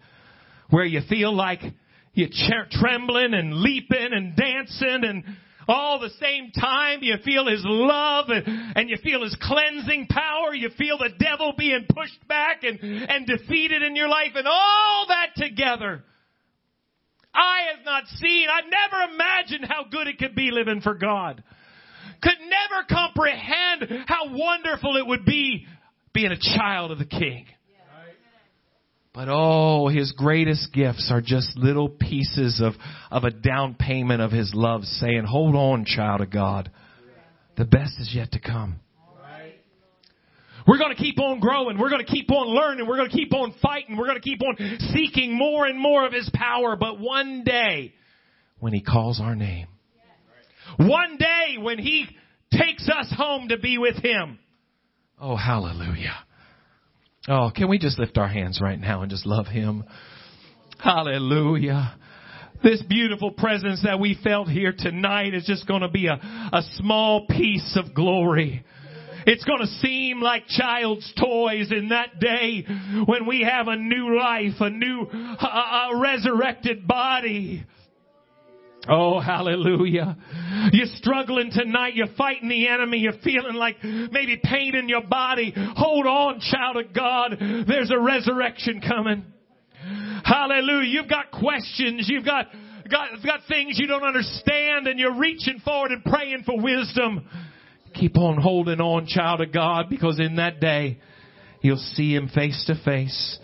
where 0.69 0.85
you 0.85 1.01
feel 1.07 1.35
like 1.35 1.62
you're 2.13 2.65
trembling 2.71 3.33
and 3.33 3.53
leaping 3.55 4.09
and 4.12 4.35
dancing 4.35 5.03
and 5.03 5.23
all 5.67 5.99
the 5.99 6.09
same 6.19 6.51
time 6.51 6.99
you 7.01 7.15
feel 7.23 7.47
his 7.47 7.62
love 7.63 8.25
and, 8.29 8.75
and, 8.75 8.89
you 8.89 8.97
feel 9.03 9.23
his 9.23 9.38
cleansing 9.39 10.07
power. 10.07 10.53
You 10.55 10.69
feel 10.75 10.97
the 10.97 11.12
devil 11.19 11.53
being 11.55 11.85
pushed 11.88 12.27
back 12.27 12.63
and, 12.63 12.79
and 12.81 13.27
defeated 13.27 13.83
in 13.83 13.95
your 13.95 14.09
life 14.09 14.31
and 14.33 14.47
all 14.47 15.05
that 15.09 15.35
together. 15.35 16.03
I 17.31 17.75
have 17.75 17.85
not 17.85 18.07
seen 18.07 18.47
i 18.49 18.62
never 18.62 19.13
imagined 19.13 19.65
how 19.69 19.85
good 19.89 20.07
it 20.07 20.17
could 20.17 20.33
be 20.33 20.49
living 20.51 20.81
for 20.81 20.95
god. 20.95 21.43
Could 22.21 22.39
never 22.41 22.85
comprehend 22.89 24.05
how 24.07 24.35
wonderful 24.35 24.97
it 24.97 25.05
would 25.05 25.25
be 25.25 25.67
being 26.13 26.32
a 26.32 26.58
child 26.58 26.91
of 26.91 27.00
the 27.00 27.06
King. 27.06 27.45
But 29.13 29.28
oh, 29.30 29.88
his 29.88 30.12
greatest 30.12 30.72
gifts 30.72 31.10
are 31.12 31.22
just 31.22 31.58
little 31.58 31.89
pieces 31.89 32.62
of, 32.63 32.74
of 33.10 33.24
a 33.24 33.32
down 33.32 33.76
payment 33.76 34.22
of 34.22 34.32
his 34.32 34.52
love 34.54 34.84
saying, 34.84 35.24
hold 35.28 35.56
on, 35.56 35.84
child 35.86 36.22
of 36.22 36.30
God. 36.30 36.72
The 37.58 37.65
best 37.65 38.00
is 38.00 38.12
yet 38.13 38.32
to 38.34 38.39
come. 38.39 38.80
We're 40.67 40.78
going 40.78 40.95
to 40.95 41.02
keep 41.02 41.19
on 41.19 41.39
growing. 41.39 41.80
We're 41.80 41.89
going 41.89 42.06
to 42.06 42.12
keep 42.12 42.32
on 42.32 42.48
learning. 42.48 42.88
We're 42.88 42.98
going 42.98 43.10
to 43.10 43.15
keep 43.15 43.34
on 43.34 43.56
fighting. 43.62 43.98
We're 43.98 44.06
going 44.06 44.22
to 44.22 44.24
keep 44.24 44.41
on 44.43 44.56
seeking 44.93 45.36
more 45.36 45.65
and 45.65 45.80
more 45.80 46.06
of 46.06 46.13
His 46.13 46.30
power. 46.32 46.76
But 46.76 47.00
one 47.00 47.43
day, 47.43 47.95
when 48.60 48.72
He 48.72 48.82
calls 48.82 49.19
our 49.19 49.36
name, 49.36 49.67
one 50.78 51.17
day 51.17 51.58
when 51.60 51.80
He 51.80 52.06
takes 52.54 52.88
us 52.88 53.12
home 53.17 53.48
to 53.48 53.58
be 53.58 53.80
with 53.80 53.95
Him, 53.95 54.38
oh, 55.19 55.36
hallelujah. 55.36 56.15
Oh, 57.27 57.51
can 57.55 57.69
we 57.69 57.77
just 57.77 57.99
lift 57.99 58.17
our 58.17 58.27
hands 58.27 58.60
right 58.62 58.79
now 58.79 59.01
and 59.01 59.12
just 59.12 59.25
love 59.25 59.47
Him? 59.47 59.84
Hallelujah. 60.79 61.95
This 62.63 62.82
beautiful 62.84 63.32
presence 63.32 63.84
that 63.84 63.99
we 63.99 64.17
felt 64.21 64.49
here 64.49 64.73
tonight 64.77 65.34
is 65.34 65.45
just 65.45 65.67
going 65.67 65.82
to 65.82 65.89
be 65.89 66.08
a, 66.08 66.13
a 66.13 66.62
small 66.75 67.25
piece 67.27 67.77
of 67.77 67.93
glory. 67.93 68.65
It's 69.25 69.43
going 69.43 69.60
to 69.60 69.67
seem 69.67 70.21
like 70.21 70.47
child's 70.47 71.13
toys 71.19 71.71
in 71.71 71.89
that 71.89 72.19
day 72.19 72.65
when 73.05 73.27
we 73.27 73.41
have 73.41 73.67
a 73.67 73.75
new 73.75 74.17
life, 74.17 74.53
a 74.60 74.69
new, 74.69 75.01
a, 75.12 75.91
a 75.93 75.99
resurrected 76.01 76.88
body. 76.88 77.65
Oh, 78.87 79.19
hallelujah. 79.19 80.17
You're 80.71 80.87
struggling 80.95 81.51
tonight. 81.51 81.95
You're 81.95 82.15
fighting 82.17 82.49
the 82.49 82.67
enemy. 82.67 82.99
You're 82.99 83.19
feeling 83.23 83.55
like 83.55 83.75
maybe 83.83 84.39
pain 84.41 84.75
in 84.75 84.87
your 84.87 85.03
body. 85.03 85.53
Hold 85.55 86.07
on, 86.07 86.39
child 86.39 86.77
of 86.77 86.93
God. 86.93 87.35
There's 87.67 87.91
a 87.91 87.99
resurrection 87.99 88.81
coming. 88.81 89.25
Hallelujah. 90.23 90.87
You've 90.87 91.09
got 91.09 91.31
questions. 91.31 92.07
You've 92.09 92.25
got, 92.25 92.47
got, 92.89 93.09
got 93.25 93.41
things 93.47 93.77
you 93.77 93.87
don't 93.87 94.03
understand 94.03 94.87
and 94.87 94.99
you're 94.99 95.17
reaching 95.17 95.59
forward 95.59 95.91
and 95.91 96.03
praying 96.03 96.43
for 96.45 96.61
wisdom. 96.61 97.27
Keep 97.93 98.17
on 98.17 98.41
holding 98.41 98.79
on, 98.79 99.07
child 99.07 99.41
of 99.41 99.51
God, 99.51 99.89
because 99.89 100.19
in 100.19 100.35
that 100.35 100.59
day, 100.59 100.99
you'll 101.61 101.77
see 101.77 102.15
Him 102.15 102.29
face 102.29 102.63
to 102.67 102.75
face. 102.85 103.39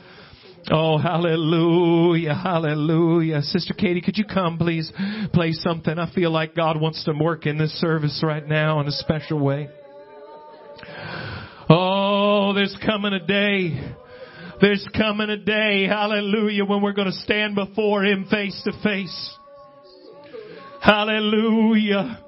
Oh, 0.72 0.98
hallelujah, 0.98 2.34
hallelujah. 2.34 3.42
Sister 3.44 3.76
Katie, 3.76 4.02
could 4.02 4.18
you 4.18 4.26
come 4.26 4.58
please 4.58 4.92
play 5.32 5.52
something? 5.52 6.00
I 6.00 6.12
feel 6.12 6.32
like 6.32 6.56
God 6.56 6.82
wants 6.82 7.04
to 7.04 7.14
work 7.14 7.46
in 7.46 7.60
this 7.60 7.72
service 7.80 8.22
right 8.24 8.46
now 8.48 8.80
in 8.80 8.88
a 8.88 8.92
special 8.92 9.40
way. 9.40 9.70
Oh, 11.70 12.54
there's 12.56 12.76
coming 12.84 13.14
a 13.14 13.26
day. 13.26 13.94
There's 14.60 14.88
coming 14.96 15.30
a 15.30 15.38
day, 15.38 15.86
hallelujah, 15.88 16.66
when 16.66 16.82
we're 16.82 16.94
going 16.94 17.12
to 17.12 17.20
stand 17.20 17.56
before 17.56 18.04
Him 18.04 18.26
face 18.32 18.60
to 18.64 18.72
face. 18.82 19.38
Hallelujah. 20.82 22.24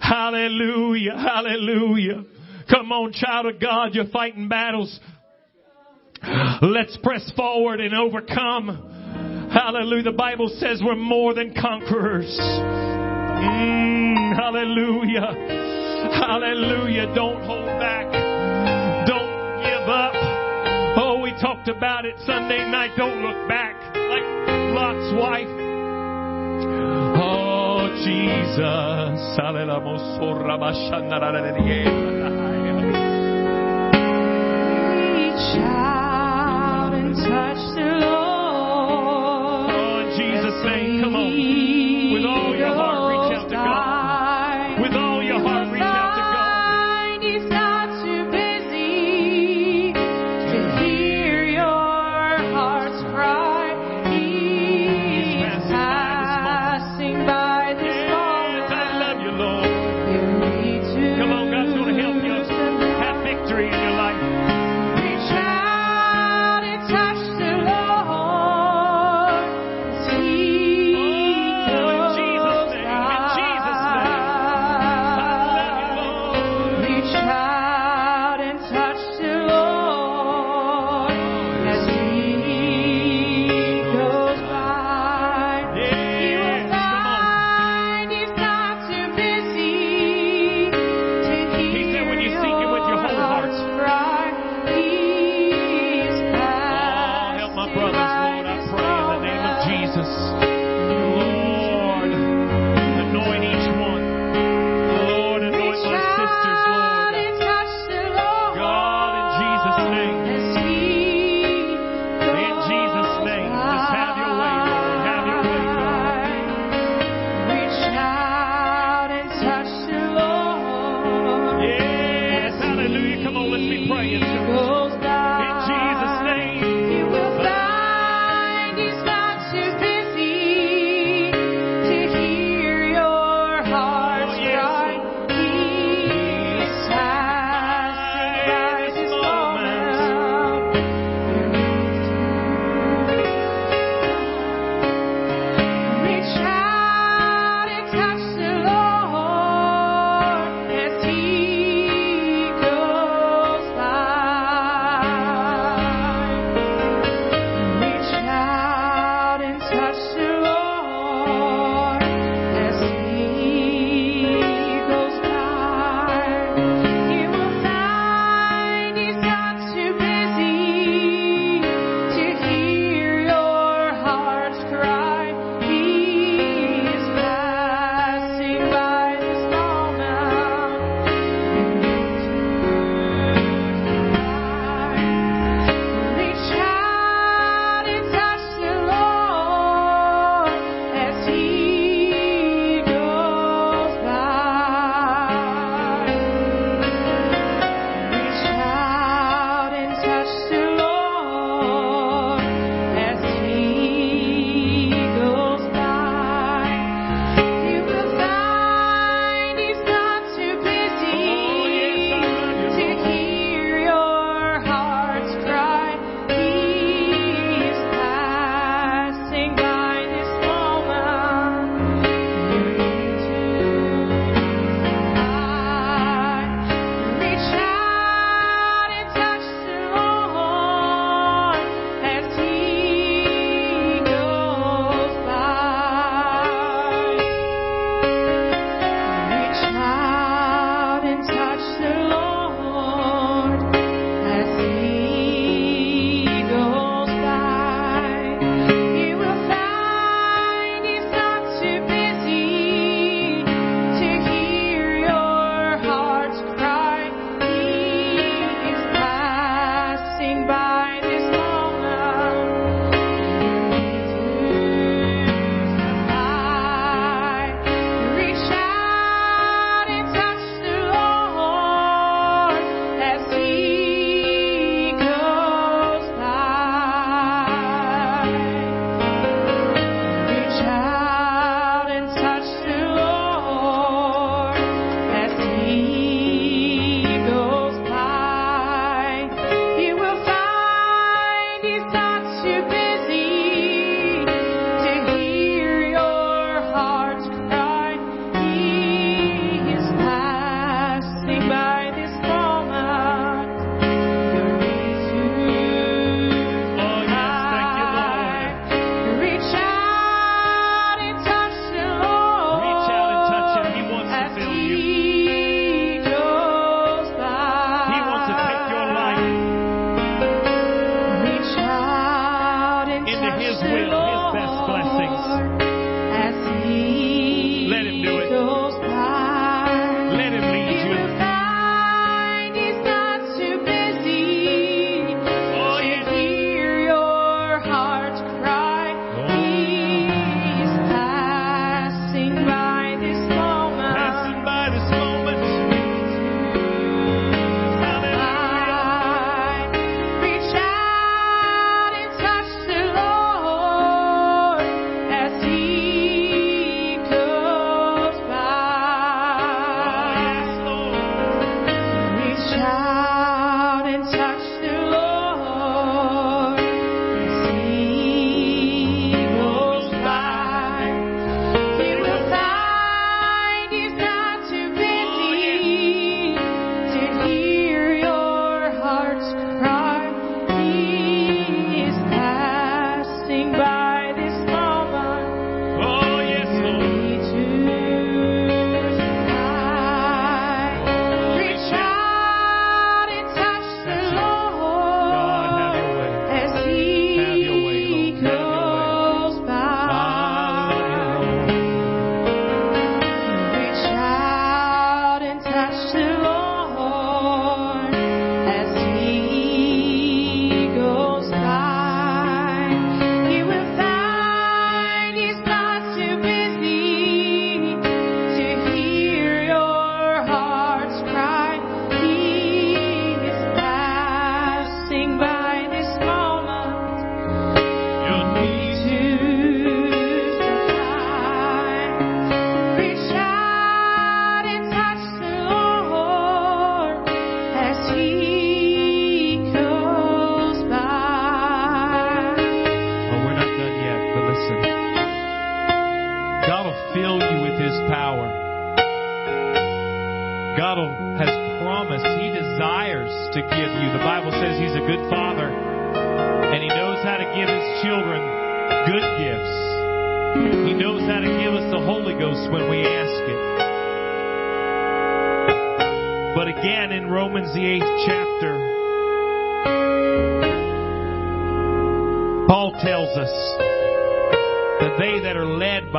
Hallelujah. 0.00 1.16
Hallelujah. 1.16 2.24
Come 2.70 2.90
on, 2.92 3.12
child 3.12 3.46
of 3.46 3.60
God, 3.60 3.94
you're 3.94 4.08
fighting 4.08 4.48
battles. 4.48 4.98
Let's 6.62 6.96
press 7.02 7.30
forward 7.36 7.80
and 7.80 7.94
overcome. 7.94 9.48
Hallelujah. 9.52 10.04
The 10.04 10.12
Bible 10.12 10.48
says 10.58 10.80
we're 10.82 10.94
more 10.96 11.34
than 11.34 11.52
conquerors. 11.54 12.38
Mm, 13.36 14.34
hallelujah. 14.34 15.34
Hallelujah. 16.16 17.14
Don't 17.14 17.44
hold 17.44 17.66
back. 17.78 18.06
Don't 19.06 19.62
give 19.62 19.88
up. 19.88 20.14
Oh, 20.98 21.20
we 21.22 21.30
talked 21.40 21.68
about 21.68 22.06
it 22.06 22.14
Sunday 22.24 22.58
night. 22.70 22.92
Don't 22.96 23.22
look 23.22 23.48
back 23.48 23.76
like 23.94 24.24
Lot's 24.72 25.12
wife. 25.14 25.48
Oh, 27.20 27.88
Jesus. 28.04 29.36
Touch 37.28 37.62
the 37.74 37.88
Lord. 38.06 39.70
Oh, 39.70 39.98
Jesus' 40.16 40.64
name, 40.64 41.02
come 41.02 41.16
on. 41.16 41.85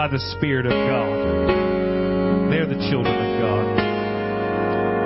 By 0.08 0.14
the 0.16 0.32
Spirit 0.40 0.64
of 0.66 0.72
God, 0.72 2.48
they're 2.48 2.64
the 2.64 2.80
children 2.88 3.12
of 3.12 3.32
God. 3.44 3.68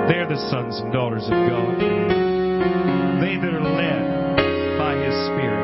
They're 0.06 0.30
the 0.30 0.38
sons 0.46 0.78
and 0.78 0.92
daughters 0.92 1.26
of 1.26 1.34
God. 1.50 1.74
They 3.18 3.34
that 3.34 3.50
are 3.50 3.66
led 3.66 4.78
by 4.78 4.94
His 5.02 5.10
Spirit. 5.26 5.58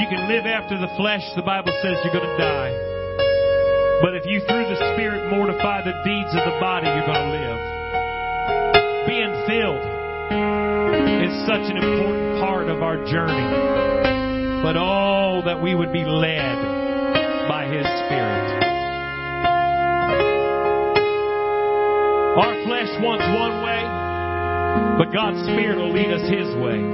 You 0.00 0.08
can 0.08 0.32
live 0.32 0.48
after 0.48 0.80
the 0.80 0.88
flesh, 0.96 1.20
the 1.36 1.44
Bible 1.44 1.76
says 1.84 2.00
you're 2.00 2.16
going 2.16 2.24
to 2.24 2.40
die. 2.40 2.72
But 4.00 4.16
if 4.16 4.24
you 4.24 4.40
through 4.48 4.64
the 4.64 4.80
Spirit 4.96 5.28
mortify 5.28 5.84
the 5.84 5.92
deeds 6.00 6.32
of 6.32 6.40
the 6.48 6.56
body, 6.56 6.88
you're 6.88 7.04
going 7.04 7.28
to 7.28 7.36
live. 7.36 7.60
Being 9.12 9.34
filled 9.44 9.84
is 11.20 11.36
such 11.44 11.68
an 11.68 11.76
important 11.76 12.40
part 12.40 12.72
of 12.72 12.80
our 12.80 12.96
journey 13.04 13.92
but 14.62 14.76
all 14.76 15.42
that 15.42 15.60
we 15.60 15.74
would 15.74 15.92
be 15.92 16.04
led 16.04 16.81
His 17.72 17.88
Spirit. 18.04 18.48
Our 22.36 22.54
flesh 22.64 22.92
wants 23.00 23.24
one 23.32 23.64
way, 23.64 23.80
but 25.00 25.12
God's 25.12 25.40
Spirit 25.48 25.78
will 25.78 25.92
lead 25.92 26.12
us 26.12 26.20
His 26.28 26.52
way. 26.60 26.84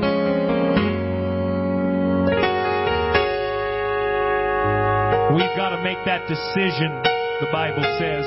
We've 5.34 5.56
got 5.58 5.74
to 5.74 5.82
make 5.82 5.98
that 6.06 6.26
decision, 6.28 7.02
the 7.42 7.50
Bible 7.50 7.82
says, 7.98 8.26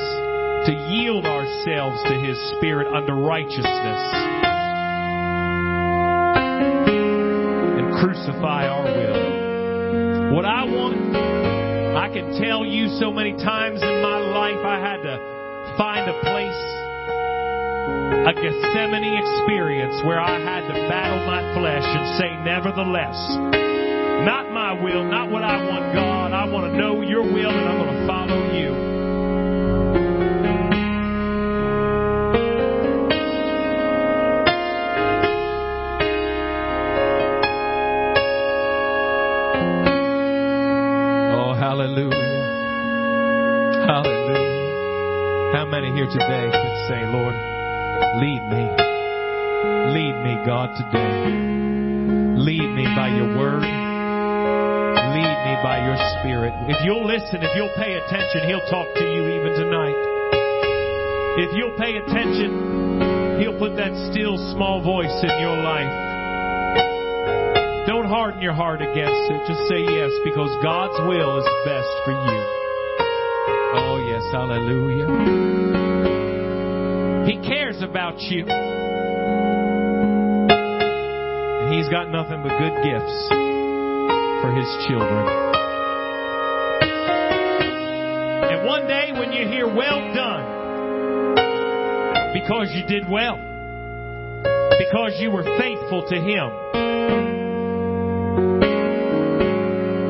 to 0.68 0.74
yield 0.91 1.26
ourselves 1.26 2.04
to 2.04 2.20
His 2.20 2.38
Spirit 2.58 2.88
unto 2.93 3.14
righteousness 3.14 4.02
and 7.80 7.95
crucify 7.99 8.68
our 8.68 8.84
will. 8.84 10.36
What 10.36 10.45
I 10.45 10.64
want, 10.64 11.41
I 12.02 12.10
can 12.10 12.34
tell 12.41 12.66
you 12.66 12.89
so 12.97 13.14
many 13.14 13.34
times 13.34 13.78
in 13.78 14.02
my 14.02 14.18
life 14.18 14.66
I 14.66 14.82
had 14.82 15.06
to 15.06 15.22
find 15.78 16.10
a 16.10 16.18
place, 16.26 16.62
a 18.26 18.34
Gethsemane 18.34 19.22
experience 19.22 20.02
where 20.04 20.20
I 20.20 20.41
had 20.41 20.66
to 20.66 20.74
battle 20.89 21.24
my 21.28 21.54
flesh 21.54 21.86
and 21.86 22.18
say, 22.18 22.34
nevertheless, 22.41 23.14
not 24.26 24.49
my 24.52 24.74
will, 24.82 25.04
not 25.04 25.30
what 25.30 25.43
I 25.43 25.64
want, 25.64 25.93
God. 25.93 26.34
I 26.34 26.45
want 26.45 26.74
to 26.74 26.76
know 26.76 27.02
your 27.04 27.22
will 27.22 27.52
and 27.52 27.70
I'm 27.70 27.78
going 27.78 27.93
to 27.95 28.08
follow 28.08 28.52
you. 28.58 28.91
Because 92.52 92.74
you 92.74 92.84
did 92.84 93.08
well, 93.10 93.38
because 94.78 95.16
you 95.20 95.32
were 95.32 95.43
faithful 95.58 96.06
to 96.06 96.16
Him. 96.16 96.52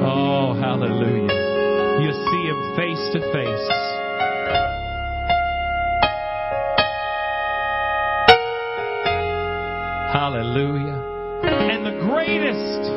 Oh, 0.03 0.55
hallelujah. 0.59 1.29
You 2.01 2.11
see 2.11 2.47
Him 2.47 2.75
face 2.75 3.09
to 3.13 3.19
face. 3.31 3.67
Hallelujah. 10.11 10.97
And 11.43 11.85
the 11.85 11.99
greatest 12.01 12.89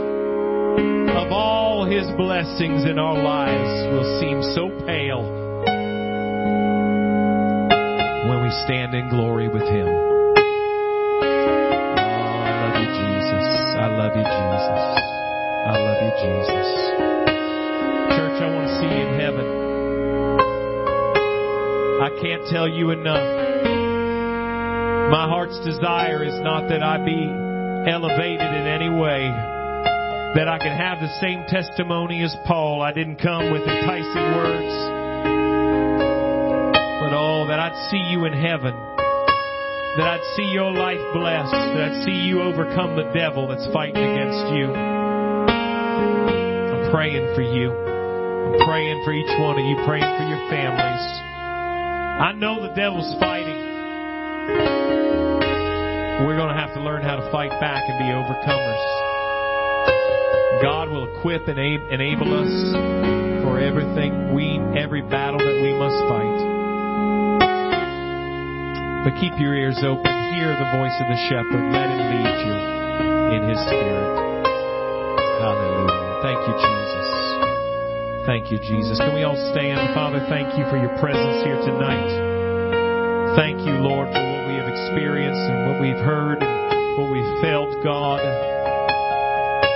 of 1.19 1.31
all 1.31 1.85
His 1.85 2.07
blessings 2.17 2.87
in 2.87 2.99
our 2.99 3.23
lives 3.23 3.93
will 3.93 4.21
seem 4.23 4.43
so 4.55 4.71
pale 4.87 5.44
we 8.45 8.53
stand 8.69 8.93
in 8.93 9.09
glory 9.09 9.49
with 9.49 9.63
Him. 9.63 9.89
Oh, 9.89 10.05
I 12.45 12.53
love 12.61 12.77
you, 12.77 12.89
Jesus. 12.93 13.47
I 13.81 13.89
love 13.89 14.13
you, 14.13 14.21
Jesus. 14.21 15.01
I 15.65 15.73
love 15.81 15.97
you, 16.05 16.13
Jesus. 16.21 16.69
Church, 18.13 18.37
I 18.45 18.53
want 18.53 18.69
to 18.69 18.77
see 18.77 18.85
you 18.85 19.01
in 19.01 19.17
heaven. 19.17 19.49
I 22.05 22.13
can't 22.21 22.45
tell 22.53 22.69
you 22.69 22.91
enough. 22.91 23.25
My 25.11 25.27
heart's 25.27 25.59
desire 25.65 26.23
is 26.23 26.39
not 26.43 26.69
that 26.69 26.83
I 26.83 26.99
be 26.99 27.25
elevated 27.89 28.45
in 28.45 28.67
any 28.69 28.91
way, 28.91 29.25
that 30.37 30.49
I 30.49 30.59
can 30.59 30.77
have 30.77 31.01
the 31.01 31.09
same 31.19 31.45
testimony 31.49 32.23
as 32.23 32.37
Paul. 32.47 32.83
I 32.83 32.93
didn't 32.93 33.17
come 33.17 33.51
with 33.51 33.63
enticing 33.63 34.37
words, 34.37 34.94
I'd 37.75 37.91
see 37.91 38.07
you 38.07 38.25
in 38.25 38.33
heaven, 38.33 38.71
that 39.99 40.07
I'd 40.07 40.23
see 40.37 40.47
your 40.55 40.71
life 40.71 41.03
blessed, 41.11 41.51
that 41.51 41.91
I'd 41.91 42.05
see 42.07 42.23
you 42.23 42.41
overcome 42.41 42.95
the 42.95 43.11
devil 43.11 43.49
that's 43.49 43.67
fighting 43.75 43.99
against 43.99 44.55
you. 44.55 44.71
I'm 46.71 46.87
praying 46.95 47.35
for 47.35 47.43
you. 47.43 47.75
I'm 47.75 48.63
praying 48.63 49.03
for 49.03 49.11
each 49.11 49.35
one 49.43 49.59
of 49.59 49.67
you, 49.67 49.75
praying 49.83 50.07
for 50.07 50.23
your 50.23 50.39
families. 50.47 51.03
I 52.23 52.31
know 52.39 52.63
the 52.63 52.71
devil's 52.79 53.13
fighting. 53.19 53.59
We're 56.23 56.39
going 56.39 56.55
to 56.55 56.61
have 56.61 56.75
to 56.79 56.81
learn 56.81 57.03
how 57.03 57.17
to 57.17 57.29
fight 57.33 57.51
back 57.59 57.83
and 57.91 57.99
be 57.99 58.07
overcomers. 58.15 58.87
God 60.63 60.91
will 60.91 61.11
equip 61.19 61.49
and 61.49 61.59
enable 61.59 62.39
us 62.39 63.43
for 63.43 63.59
everything 63.59 64.33
we, 64.33 64.63
every 64.79 65.03
battle 65.03 65.41
that 65.41 65.59
we 65.61 65.75
must 65.75 65.99
fight. 66.07 66.54
But 69.05 69.21
keep 69.21 69.37
your 69.37 69.53
ears 69.53 69.77
open. 69.85 70.09
Hear 70.33 70.49
the 70.57 70.71
voice 70.73 70.97
of 70.97 71.13
the 71.13 71.21
shepherd. 71.29 71.61
Let 71.77 71.93
him 71.93 72.01
lead 72.09 72.41
you 72.41 72.57
in 73.37 73.41
his 73.53 73.61
spirit. 73.69 74.17
Hallelujah. 75.45 76.25
Thank 76.25 76.41
you, 76.49 76.55
Jesus. 76.57 77.09
Thank 78.25 78.45
you, 78.49 78.59
Jesus. 78.65 78.97
Can 78.97 79.13
we 79.13 79.29
all 79.29 79.37
stand? 79.53 79.93
Father, 79.93 80.25
thank 80.33 80.57
you 80.57 80.65
for 80.73 80.81
your 80.81 80.97
presence 80.97 81.45
here 81.45 81.61
tonight. 81.69 83.37
Thank 83.37 83.61
you, 83.69 83.77
Lord, 83.77 84.09
for 84.09 84.25
what 84.25 84.49
we 84.49 84.57
have 84.57 84.73
experienced 84.73 85.45
and 85.53 85.69
what 85.69 85.85
we've 85.85 86.01
heard 86.01 86.41
and 86.41 86.97
what 86.97 87.13
we've 87.13 87.43
felt, 87.45 87.77
God. 87.85 88.25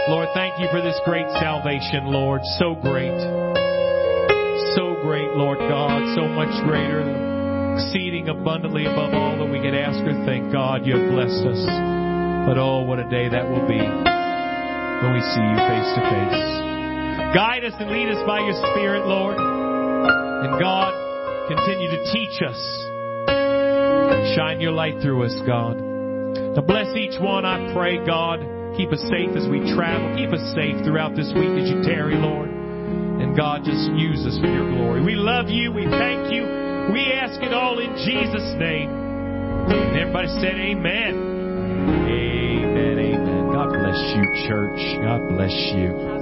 Lord, 0.08 0.32
thank 0.32 0.58
you 0.58 0.72
for 0.72 0.80
this 0.80 0.98
great 1.04 1.28
salvation, 1.36 2.08
Lord. 2.08 2.40
So 2.56 2.74
great. 2.80 3.20
So 4.72 4.96
great, 5.04 5.28
Lord 5.36 5.58
God. 5.58 6.16
So 6.16 6.24
much 6.32 6.64
greater 6.64 7.27
exceeding 7.78 8.28
abundantly 8.28 8.86
above 8.86 9.14
all 9.14 9.38
that 9.38 9.46
we 9.46 9.62
could 9.62 9.74
ask 9.74 10.02
or 10.02 10.26
think. 10.26 10.50
God, 10.50 10.82
you 10.84 10.98
have 10.98 11.14
blessed 11.14 11.46
us. 11.46 11.62
But 12.50 12.58
oh, 12.58 12.82
what 12.82 12.98
a 12.98 13.06
day 13.06 13.30
that 13.30 13.46
will 13.46 13.62
be 13.70 13.78
when 13.78 15.10
we 15.14 15.22
see 15.22 15.44
you 15.46 15.58
face 15.62 15.90
to 15.94 16.02
face. 16.10 16.42
Guide 17.30 17.62
us 17.62 17.74
and 17.78 17.86
lead 17.94 18.10
us 18.10 18.18
by 18.26 18.42
your 18.42 18.58
Spirit, 18.74 19.06
Lord. 19.06 19.38
And 19.38 20.58
God, 20.58 20.90
continue 21.46 21.86
to 21.94 22.00
teach 22.10 22.42
us. 22.42 22.58
Shine 24.34 24.60
your 24.60 24.72
light 24.72 24.98
through 25.00 25.22
us, 25.22 25.38
God. 25.46 25.78
Now 25.78 26.62
bless 26.66 26.90
each 26.96 27.14
one, 27.20 27.44
I 27.46 27.70
pray, 27.72 28.04
God. 28.04 28.42
Keep 28.76 28.90
us 28.90 29.02
safe 29.06 29.38
as 29.38 29.46
we 29.46 29.62
travel. 29.78 30.18
Keep 30.18 30.34
us 30.34 30.42
safe 30.54 30.82
throughout 30.82 31.14
this 31.14 31.30
week 31.30 31.54
as 31.62 31.70
you 31.70 31.78
tarry, 31.86 32.16
Lord. 32.16 32.50
And 32.50 33.36
God, 33.36 33.62
just 33.62 33.86
use 33.94 34.26
us 34.26 34.38
for 34.42 34.50
your 34.50 34.66
glory. 34.74 35.02
We 35.02 35.14
love 35.14 35.46
you. 35.46 35.70
We 35.70 35.86
thank 35.86 36.32
you. 36.34 36.68
We 36.92 37.04
ask 37.28 37.42
it 37.42 37.52
all 37.52 37.78
in 37.78 37.92
Jesus' 38.06 38.54
name. 38.58 38.88
And 38.88 39.96
everybody 39.98 40.28
said 40.40 40.56
amen. 40.56 41.14
Amen, 42.08 42.98
amen. 42.98 43.52
God 43.52 43.68
bless 43.68 44.00
you, 44.16 44.48
church. 44.48 44.80
God 45.04 45.28
bless 45.28 45.52
you. 45.76 46.17